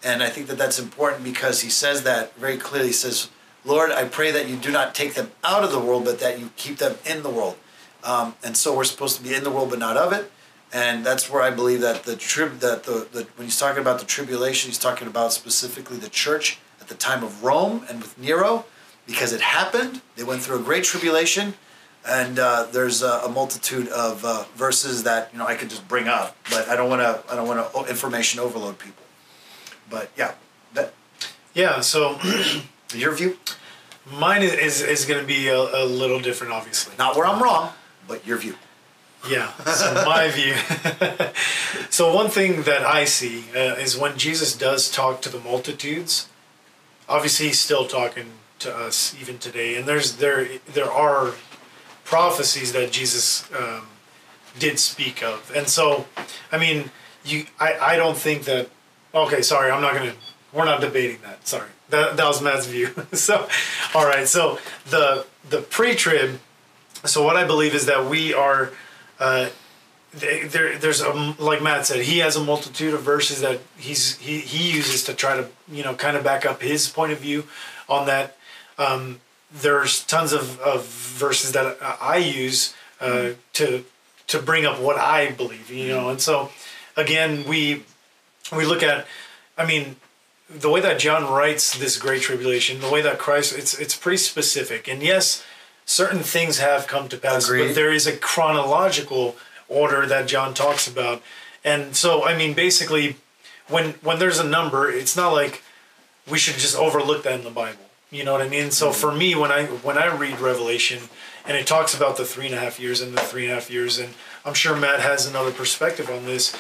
[0.04, 2.90] And I think that that's important because he says that very clearly.
[2.90, 3.30] He says,
[3.66, 6.40] Lord, I pray that you do not take them out of the world, but that
[6.40, 7.58] you keep them in the world.
[8.04, 10.32] Um, and so we're supposed to be in the world, but not of it.
[10.74, 14.00] And that's where I believe that the trib that the, the when he's talking about
[14.00, 18.18] the tribulation, he's talking about specifically the church at the time of Rome and with
[18.18, 18.66] Nero,
[19.06, 20.02] because it happened.
[20.18, 21.54] They went through a great tribulation,
[22.06, 25.88] and uh, there's a, a, multitude of uh, verses that you know I could just
[25.88, 29.04] bring up, but I don't want to I don't want to information overload people.
[29.90, 30.34] But yeah,
[30.74, 30.94] that.
[31.54, 31.80] Yeah.
[31.80, 32.20] So.
[32.94, 33.38] your view.
[34.12, 36.94] Mine is is, is going to be a, a little different, obviously.
[36.98, 37.72] Not where I'm wrong,
[38.08, 38.56] but your view.
[39.30, 39.54] Yeah.
[39.64, 40.56] So my view.
[41.90, 46.30] so one thing that I see uh, is when Jesus does talk to the multitudes.
[47.10, 51.34] Obviously, he's still talking to us even today, and there's there there are
[52.04, 53.88] prophecies that Jesus um,
[54.60, 56.06] did speak of, and so
[56.52, 56.92] I mean,
[57.24, 58.70] you I I don't think that
[59.14, 60.14] Okay, sorry, I'm not gonna.
[60.54, 61.48] We're not debating that.
[61.48, 62.90] Sorry, that that was Matt's view.
[63.14, 63.48] so,
[63.94, 64.28] all right.
[64.28, 64.60] So
[64.90, 66.40] the the pre-trib.
[67.06, 68.72] So what I believe is that we are.
[69.20, 69.50] Uh,
[70.14, 74.40] there, there's a like Matt said, he has a multitude of verses that he's he,
[74.40, 77.46] he uses to try to you know kind of back up his point of view
[77.90, 78.38] on that.
[78.78, 83.40] Um, there's tons of, of verses that I use uh, mm-hmm.
[83.54, 83.86] to
[84.28, 86.52] to bring up what I believe, you know, and so
[86.96, 87.84] again we
[88.56, 89.06] we look at,
[89.58, 89.98] I mean,
[90.50, 94.18] the way that John writes this great tribulation, the way that Christ, it's it's pretty
[94.18, 94.88] specific.
[94.88, 95.44] And yes,
[95.88, 97.68] certain things have come to pass, Agreed.
[97.68, 99.36] but there is a chronological
[99.68, 101.24] order that John talks about.
[101.64, 103.16] And so, I mean, basically,
[103.68, 105.64] when when there's a number, it's not like
[106.30, 107.82] we should just overlook that in the Bible.
[108.12, 108.70] You know what I mean?
[108.72, 109.00] So mm-hmm.
[109.00, 111.04] for me, when I when I read Revelation
[111.46, 113.56] and it talks about the three and a half years and the three and a
[113.56, 114.14] half years, and
[114.46, 116.56] I'm sure Matt has another perspective on this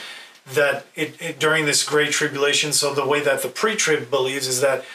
[0.53, 2.71] that it, it, during this great tribulation.
[2.71, 4.86] So the way that the pre-trib believes is that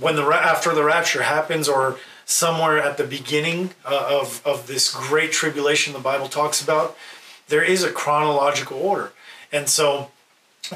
[0.00, 1.98] when the after the rapture happens, or
[2.30, 6.96] somewhere at the beginning uh, of of this great tribulation, the Bible talks about,
[7.48, 9.12] there is a chronological order,
[9.52, 10.10] and so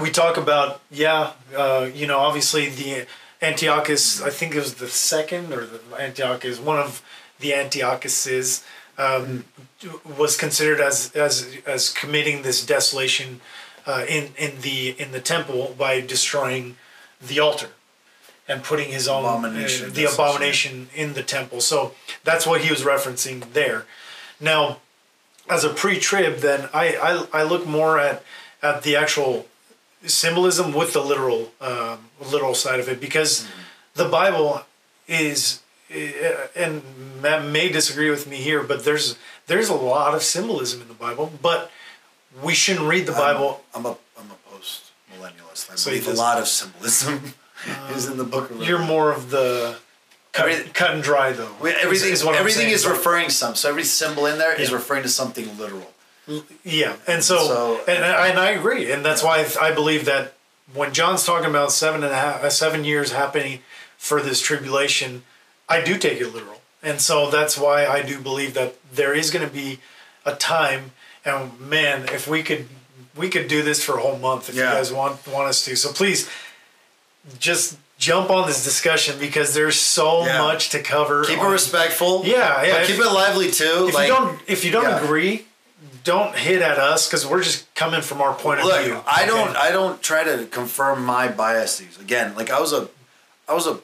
[0.01, 3.07] we talk about yeah, uh, you know, obviously the
[3.41, 7.03] Antiochus, I think it was the second or the Antiochus, one of
[7.39, 8.65] the Antiochuses,
[8.99, 9.45] um,
[10.19, 13.41] was considered as as as committing this desolation
[13.87, 16.77] uh, in in the in the temple by destroying
[17.21, 17.71] the altar
[18.47, 21.61] and putting his own Abomination uh, the abomination in the temple.
[21.61, 23.87] So that's what he was referencing there.
[24.41, 24.79] Now,
[25.49, 26.97] as a pre-trib, then I
[27.33, 28.23] I, I look more at
[28.63, 29.47] at the actual
[30.07, 33.47] symbolism with the literal um, literal side of it because
[33.95, 34.63] the Bible
[35.09, 35.61] is
[35.95, 36.83] uh, and
[37.23, 39.17] Matt may disagree with me here, but there's
[39.47, 41.71] there's a lot of symbolism in the Bible, but
[42.43, 43.63] we shouldn't read the Bible.
[43.75, 45.71] I'm a I'm a post millennialist.
[45.71, 47.35] I So believe a lot of symbolism
[47.91, 49.77] is in the book of You're more of the
[50.33, 51.51] cut, Every- cut and dry though.
[51.61, 53.55] We- everything is what I'm everything is referring to some.
[53.55, 54.77] So every symbol in there is Yeah.
[54.77, 55.91] referring to something literal.
[56.65, 60.33] Yeah, and so, So- and, and I agree, and that's why I believe that
[60.73, 63.61] when John's talking about seven and a half, uh, seven years happening
[63.99, 65.23] for this tribulation,
[65.69, 69.31] I do take it literal, and so that's why I do believe that there is
[69.31, 69.81] going to be
[70.25, 70.93] a time,
[71.27, 72.69] and man, if we could,
[73.15, 74.71] we could do this for a whole month if Yeah.
[74.71, 75.77] you guys want want us to.
[75.77, 76.27] So please,
[77.39, 80.39] just jump on this discussion because there's so Yeah.
[80.43, 81.25] much to cover.
[81.25, 82.23] Keep it respectful.
[82.25, 83.87] Yeah, yeah, But if- keep it lively too.
[83.89, 85.01] If like, you don't, if you don't Yeah.
[85.03, 85.47] agree,
[86.03, 89.01] don't hit at us because we're just coming from our point of view.
[89.07, 89.27] I okay?
[89.27, 91.99] don't I don't try to confirm my biases.
[91.99, 92.89] Again, like I was a
[93.49, 93.79] I was a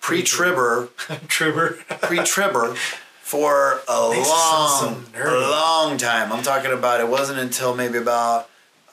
[0.00, 0.88] pre-tribber
[1.28, 1.78] Trooper.
[2.02, 2.74] pre-tribber
[3.22, 6.32] for a it so long, a long time.
[6.32, 7.00] I'm talking about.
[7.00, 8.48] It wasn't until maybe about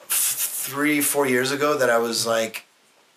[0.08, 2.64] f- three, four years ago that I was like,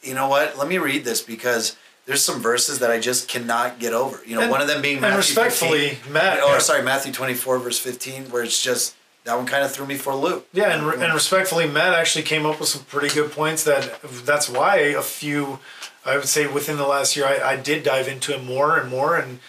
[0.05, 0.57] you know what?
[0.57, 1.75] Let me read this because
[2.05, 4.19] there's some verses that I just cannot get over.
[4.25, 7.11] You know, And- one of them being and Matthew respectfully, 15, Matt- or sorry, Matthew
[7.11, 10.47] 24 verse 15, where it's just that one kind of threw me for a loop.
[10.53, 13.63] Yeah, and, and respectfully, Matt actually came up with some pretty good points.
[13.63, 15.57] That that's why a few,
[16.05, 18.87] I would say, within the last year, I, I did dive into it more and
[18.89, 19.39] more, and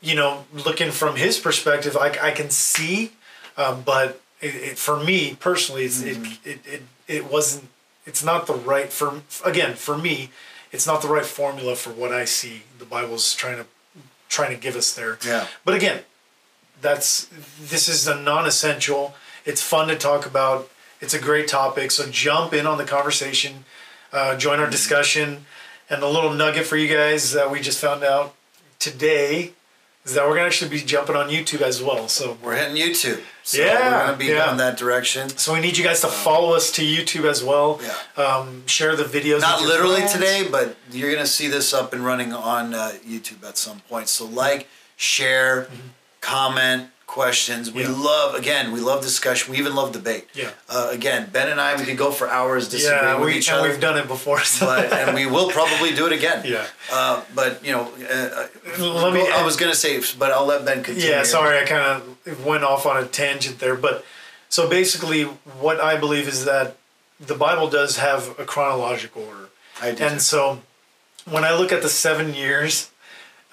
[0.00, 3.12] you know, looking from his perspective, I, I can see,
[3.58, 6.48] um, but it, it, for me personally, it's, Mm-hmm.
[6.48, 7.68] it, it it it wasn't.
[8.06, 10.30] It's not the right for again for me.
[10.72, 12.62] It's not the right formula for what I see.
[12.78, 13.66] The Bible's trying to
[14.28, 15.18] trying to give us there.
[15.24, 15.46] Yeah.
[15.64, 16.02] But again,
[16.80, 17.28] that's
[17.60, 19.14] this is a non-essential.
[19.44, 20.70] It's fun to talk about.
[21.00, 21.90] It's a great topic.
[21.90, 23.64] So jump in on the conversation,
[24.12, 25.46] uh, join our discussion,
[25.90, 28.34] and the little nugget for you guys that we just found out
[28.78, 29.52] today
[30.04, 32.08] is that we're gonna actually be jumping on YouTube as well.
[32.08, 33.20] So We're hitting YouTube.
[33.42, 34.46] So Yeah, we're gonna be yeah.
[34.46, 35.28] going that direction.
[35.30, 37.80] so we need you guys to follow us to YouTube as well.
[37.82, 38.22] Yeah.
[38.22, 39.40] Um, share the videos.
[39.40, 40.12] Not literally friends.
[40.12, 44.08] today, but you're gonna see this up and running on uh, YouTube at some point.
[44.08, 45.68] So like, share,
[46.20, 47.70] comment, questions.
[47.70, 47.90] We Yeah.
[48.12, 48.72] love again.
[48.72, 49.52] We love discussion.
[49.52, 50.26] We even love debate.
[50.34, 50.50] Yeah.
[50.68, 53.48] Uh, again, Ben and I we could go for hours disagreeing Yeah, with we, each
[53.48, 53.68] and other.
[53.68, 54.40] we've done it before.
[54.42, 54.66] So.
[54.66, 56.40] but and we will probably do it again.
[56.54, 56.66] Yeah.
[56.92, 57.84] Uh, but you know,
[58.14, 58.46] uh,
[58.78, 61.08] Let me- I was gonna say, but I'll let Ben continue.
[61.10, 61.84] Yeah, sorry, I kind
[62.26, 64.04] of went off on a tangent there, but
[64.48, 65.22] so basically,
[65.66, 66.76] what I believe is that
[67.20, 69.48] the Bible does have a chronological order,
[69.80, 70.02] I do.
[70.04, 70.60] and so
[71.34, 72.90] when I look at the seven years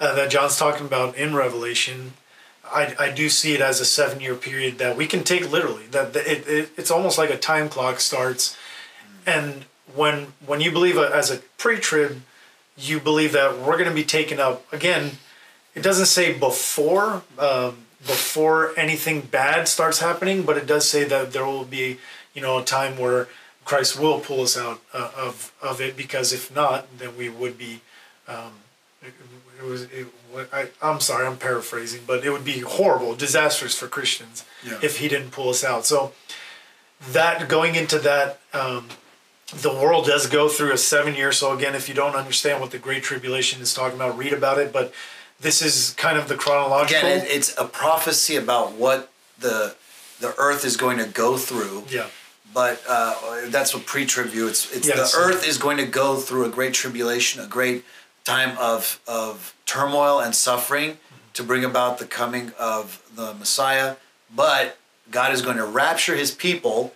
[0.00, 2.14] uh, that John's talking about in Revelation,
[2.72, 5.86] I, I do see it as a seven year period that we can take literally.
[5.90, 8.56] That it, it it's almost like a time clock starts,
[9.26, 9.64] and
[9.94, 12.22] when when you believe a, as a pre-trib,
[12.76, 15.12] you believe that we're going to be taken up again.
[15.74, 21.32] It doesn't say before um, before anything bad starts happening, but it does say that
[21.32, 21.98] there will be
[22.34, 23.28] you know a time where
[23.64, 27.56] Christ will pull us out uh, of of it because if not, then we would
[27.56, 27.80] be.
[28.28, 28.52] Um,
[29.62, 29.82] it, it was.
[29.82, 30.06] It,
[30.52, 34.78] I, I'm sorry, I'm paraphrasing, but it would be horrible, disastrous for Christians Yeah.
[34.82, 35.84] if He didn't pull us out.
[35.84, 36.12] So
[37.10, 38.88] that going into that, um,
[39.54, 41.32] the world does go through a seven year.
[41.32, 44.58] So again, if you don't understand what the Great Tribulation is talking about, read about
[44.58, 44.72] it.
[44.72, 44.94] But
[45.40, 47.06] this is kind of the chronological.
[47.06, 49.74] Again, it's a prophecy about what the
[50.20, 51.84] the earth is going to go through.
[51.90, 52.06] yeah.
[52.54, 53.14] But uh,
[53.48, 54.46] that's what pre-trib view.
[54.46, 55.12] It's it's Yes.
[55.12, 57.84] the earth is going to go through a great tribulation, a great
[58.24, 60.98] time of of turmoil and suffering
[61.34, 63.96] to bring about the coming of the Messiah.
[64.34, 64.78] But
[65.10, 66.92] God is going to rapture His people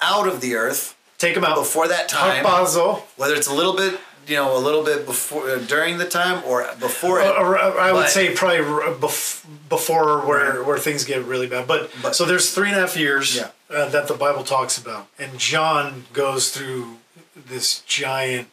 [0.00, 2.42] out of the earth Take them out before that time.
[2.46, 3.02] Harpazo.
[3.18, 6.42] Whether it's a little bit, you know, a little bit before, uh, during the time,
[6.46, 7.26] or before it.
[7.28, 8.60] Or, or I would But- say probably
[9.68, 11.66] before where where things get really bad.
[11.66, 13.48] But, But- so there's three and a half years Yeah.
[13.68, 16.96] uh, that the Bible talks about, and John goes through
[17.36, 18.48] this giant.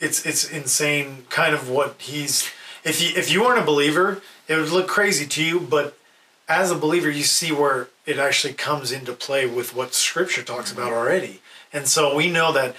[0.00, 2.50] It's it's insane, kind of what he's.
[2.84, 5.98] If you if you weren't a believer, it would look crazy to you, but
[6.48, 10.72] as a believer, you see where it actually comes into play with what Scripture talks
[10.72, 10.98] about mm-hmm.
[10.98, 11.40] already,
[11.72, 12.74] and so we know that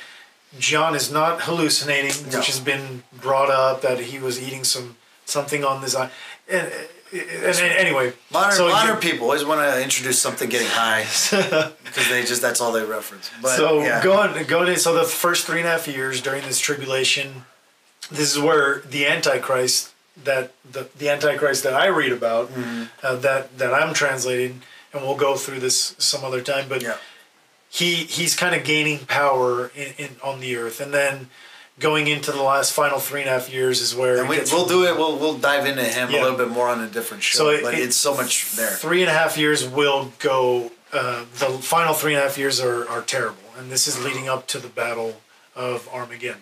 [0.58, 2.38] John is not hallucinating, No.
[2.38, 4.96] which has been brought up that he was eating some
[5.26, 6.10] something on this eye.
[6.50, 6.72] And,
[7.12, 11.02] and, and anyway, Modern so modern people always want to introduce something getting high
[11.84, 13.32] because they just that's all they reference.
[13.42, 14.04] But so yeah.
[14.04, 17.46] going going in, so the first three and a half years during this tribulation,
[18.12, 19.94] this is where the Antichrist
[20.24, 22.84] that the, the Antichrist that I read about, Mm-hmm.
[23.04, 24.62] uh, that that I'm translating,
[24.94, 26.68] and we'll go through this some other time.
[26.70, 26.98] But yeah.
[27.70, 31.30] he he's kind of gaining power in, in on the earth, and then
[31.80, 34.68] going into the last final three and a half years is where And we, we'll
[34.68, 34.98] do it.
[34.98, 36.20] We'll we'll dive into him Yeah.
[36.20, 37.38] a little bit more on a different show.
[37.40, 38.70] So it- but it- it's so much there.
[38.72, 40.72] Three and a half years will go.
[40.92, 44.28] Uh, the final three and a half years are, are terrible, and this is leading
[44.28, 45.22] up to the battle
[45.56, 46.42] of Armageddon.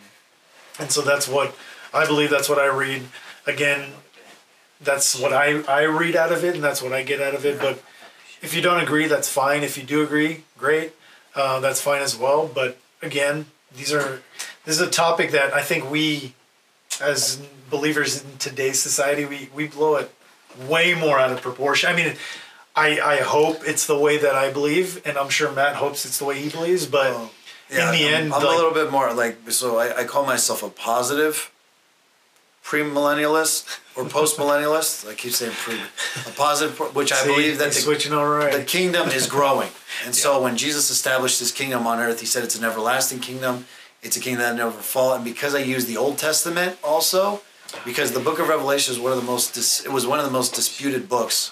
[0.79, 1.53] And so that's what
[1.93, 2.29] I believe.
[2.29, 3.03] That's what I read.
[3.45, 3.91] Again,
[4.81, 7.45] that's what I I read out of it, and that's what I get out of
[7.45, 7.59] it.
[7.59, 7.79] But
[8.41, 9.63] if you don't agree, that's fine.
[9.63, 10.93] If you do agree, great.
[11.35, 12.47] Uh, that's fine as well.
[12.47, 14.21] But again, these are
[14.68, 16.34] this is a topic that I think we,
[17.01, 20.13] as believers in today's society, we we blow it
[20.68, 21.89] way more out of proportion.
[21.89, 22.13] I mean,
[22.76, 26.20] I I hope it's the way that I believe, and I'm sure Matt hopes it's
[26.20, 26.86] the way he believes.
[26.86, 27.13] But
[27.72, 29.78] Yeah, in the I'm, end, I'm like- a little bit more like so.
[29.78, 31.49] I, I call myself a positive
[32.61, 35.07] premillennialist or postmillennialist.
[35.09, 35.76] I keep saying pre,
[36.26, 38.51] a positive, which I see, believe that the, switching all right.
[38.51, 39.70] the kingdom is growing.
[40.05, 43.65] And so when Jesus established his kingdom on earth, he said it's an everlasting kingdom.
[44.08, 45.14] It's a kingdom that never fall.
[45.16, 47.41] And because I use the Old Testament also,
[47.84, 50.26] because the book of Revelation is one of the most dis- it was one of
[50.26, 51.51] the most disputed books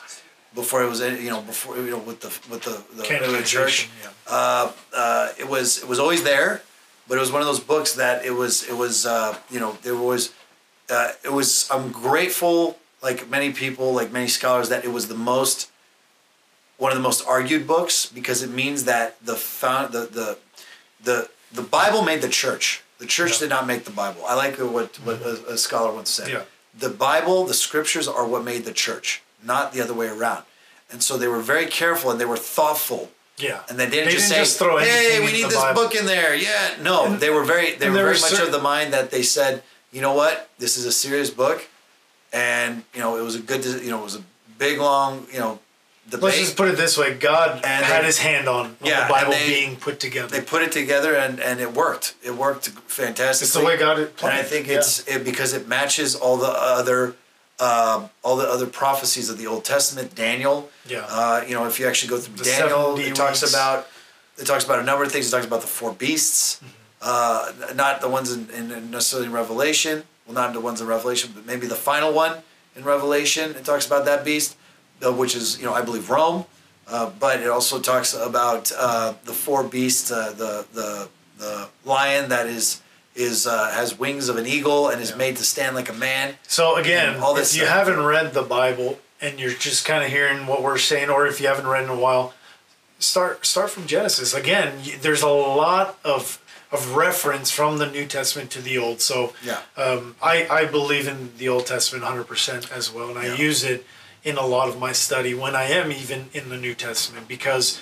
[0.54, 3.90] before it was you know before you know with the with the, the, the church
[4.02, 4.10] yeah.
[4.28, 6.62] uh, uh, it was it was always there,
[7.10, 9.78] but it was one of those books that it was it was uh, you know
[9.84, 10.34] there was
[10.90, 15.16] uh, it was I'm grateful like many people like many scholars that it was the
[15.16, 15.70] most
[16.78, 20.38] one of the most argued books because it means that the found the the
[21.04, 22.82] the the Bible made the church.
[23.00, 23.40] The church Yeah.
[23.40, 24.24] did not make the Bible.
[24.28, 26.30] I like what what a, a scholar once said.
[26.30, 26.44] Yeah.
[26.78, 30.44] The Bible, the scriptures are what made the church, not the other way around.
[30.92, 34.12] And so they were very careful and they were thoughtful yeah, and they didn't They
[34.14, 35.82] just didn't say, just throw "Hey, we need this Bible.
[35.84, 38.46] book in there." Yeah, no, And- they were very, they were very were much certain-
[38.46, 40.48] of the mind that they said, "You know what?
[40.58, 41.68] This is a serious book,"
[42.32, 44.24] and you know, it was a good, you know, it was a
[44.58, 45.60] big, long, you know,
[46.10, 46.24] debate.
[46.24, 49.14] Let's just put it this way: God And had they- His hand on, Yeah, the
[49.14, 50.28] Bible they- being put together.
[50.28, 52.16] they put it together, and and it worked.
[52.24, 53.46] It worked fantastically.
[53.48, 54.38] it's the way God Planned.
[54.38, 54.46] and.
[54.46, 54.78] I think yeah.
[54.78, 57.16] it's it, because it matches all the other.
[57.58, 60.70] Um, all the other prophecies of the Old Testament, Daniel.
[60.86, 61.06] Yeah.
[61.08, 63.54] Uh, you know, if you actually go through The Daniel, 70 it talks weeks.
[63.54, 63.88] about
[64.38, 65.30] it talks about a number of things.
[65.30, 66.60] It talks about the four beasts,
[67.02, 70.04] uh, not the ones in, in necessarily in Revelation.
[70.26, 72.40] Well, not the ones in Revelation, but maybe the final one
[72.76, 73.52] in Revelation.
[73.52, 74.58] It talks about that beast,
[75.02, 76.46] which is you know I believe Rome,
[76.88, 82.30] uh, but it also talks about uh, the four beasts, uh, the the the lion
[82.30, 82.82] that is
[83.16, 85.18] is uh, has wings of an eagle and is Yeah.
[85.18, 86.36] made to stand like a man.
[86.48, 87.78] So again, all this if you stuff.
[87.88, 91.40] haven't read the Bible and you're just kind of hearing what we're saying, or if
[91.40, 92.34] you haven't read in a while,
[93.00, 94.34] start start from Genesis.
[94.34, 96.42] Again, there's a lot of
[96.72, 99.00] of reference from the New Testament to the Old.
[99.02, 99.60] So Yeah.
[99.78, 103.36] um, I I believe in the Old Testament 100 percent as well, and I Yeah.
[103.36, 103.86] use it
[104.26, 107.80] in a lot of my study when I am even in the New Testament because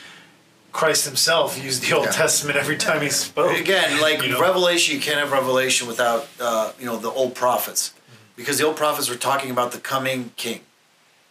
[0.73, 2.11] Christ Himself used the Old Yeah.
[2.11, 3.57] Testament every time He spoke.
[3.57, 4.41] Again, like You know?
[4.41, 7.93] Revelation, you can't have Revelation without uh, you know the old prophets,
[8.35, 10.61] because the old prophets were talking about the coming King,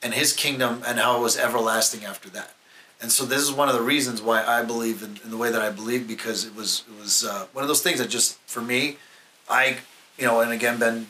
[0.02, 2.54] and His kingdom and how it was everlasting after that.
[3.00, 5.50] And so this is one of the reasons why I believe in, in the way
[5.50, 8.38] that I believe because it was it was uh, one of those things that just
[8.46, 8.96] for me,
[9.50, 9.78] I
[10.16, 11.08] you know, and again Ben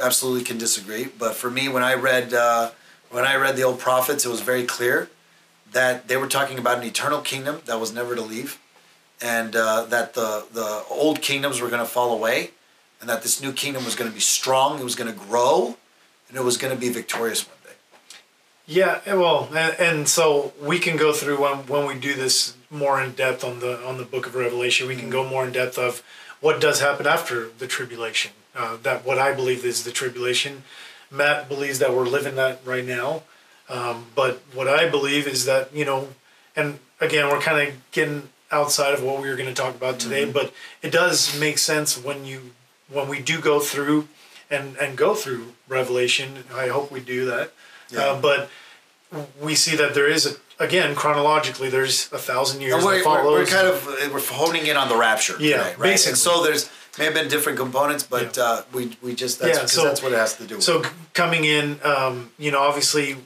[0.00, 2.70] absolutely can disagree, but for me when I read uh,
[3.16, 5.08] when I read the old prophets, it was very clear
[5.72, 8.60] that they were talking about an eternal kingdom that was never to leave
[9.22, 12.50] and uh, that the the old kingdoms were going to fall away,
[13.00, 15.76] and that this new kingdom was going to be strong, it was going to grow,
[16.28, 17.76] and it was going to be victorious one day.
[18.66, 22.54] Yeah, eh, well, and, and so we can go through when when we do this
[22.68, 24.86] more in depth on the on the Book of Revelation.
[24.86, 26.02] We can go more in depth of
[26.42, 28.32] what does happen after the tribulation.
[28.54, 30.64] Uh, that what I believe is the tribulation.
[31.10, 33.22] Matt believes that we're living that right now,
[33.68, 36.08] um, but what I believe is that you know,
[36.54, 39.98] and again, we're kind of getting outside of what we were going to talk about
[39.98, 40.52] today, but
[40.82, 42.52] it does make sense when you
[42.88, 44.08] when we do go through
[44.50, 46.44] and and go through Revelation.
[46.54, 47.52] I hope we do that.
[47.90, 48.00] Yeah.
[48.00, 48.50] Uh, but
[49.40, 53.32] we see that there is a again chronologically there's a thousand years we're, we're, follows.
[53.38, 55.78] we're kind of we're honing in on the rapture Yeah, today, right?
[55.78, 56.10] basically.
[56.12, 58.42] And so there's may have been different components, but Yeah.
[58.42, 60.56] uh, we we just that's Yeah, so- that's what it has to do.
[60.56, 60.64] with.
[60.64, 60.82] so
[61.14, 63.16] coming in, um, you know, obviously,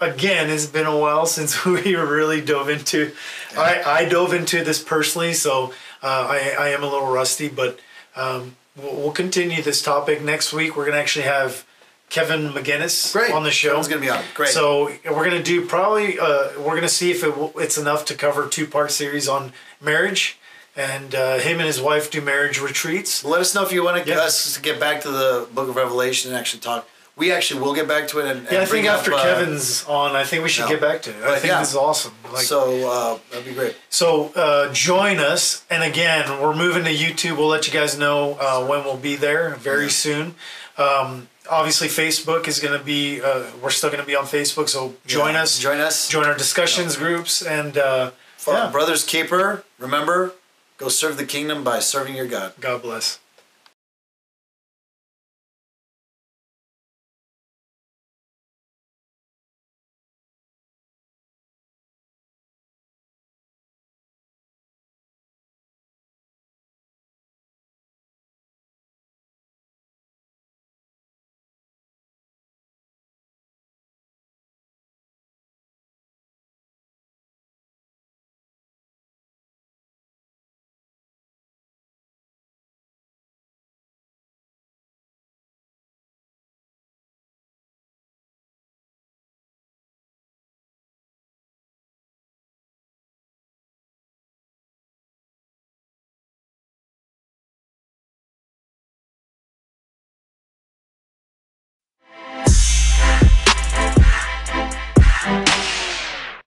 [0.00, 3.12] again, it's been a while since we really dove into.
[3.56, 7.80] I I dove into this personally, so Uh, I, I am a little rusty, but
[8.14, 10.76] um, we'll, we'll continue this topic next week.
[10.76, 11.64] We're gonna actually have
[12.08, 13.32] Kevin McGinnis Great.
[13.32, 13.70] on the show.
[13.70, 14.22] Kevin's gonna be on.
[14.32, 14.50] Great.
[14.50, 18.14] So we're gonna do probably uh, we're gonna see if it, w- it's enough to
[18.14, 20.38] cover two part series on marriage,
[20.78, 23.24] and uh, him and his wife do marriage retreats.
[23.24, 24.20] Let us know if you want to Yeah.
[24.20, 26.88] us to get back to the Book of Revelation and actually talk.
[27.16, 28.26] We actually will get back to it.
[28.26, 30.66] And, and Yeah, I bring think up, after uh, Kevin's on, I think we should
[30.66, 30.68] no.
[30.68, 31.16] get back to it.
[31.16, 31.58] I But think yeah.
[31.58, 32.12] this is awesome.
[32.32, 33.74] Like, So uh, that'd be great.
[33.90, 37.36] So uh, join us, and again, we're moving to YouTube.
[37.38, 40.36] We'll let you guys know uh, when we'll be there very soon.
[40.76, 43.20] Um, obviously, Facebook is going to be.
[43.20, 45.42] Uh, we're still going to be on Facebook, so join Yeah.
[45.42, 45.58] us.
[45.58, 46.08] Join us.
[46.08, 48.12] Join our discussions groups, and uh,
[48.46, 48.70] yeah.
[48.70, 49.64] Brothers keeper.
[49.80, 50.34] Remember,
[50.78, 52.54] go serve the kingdom by serving your God.
[52.60, 53.18] God bless.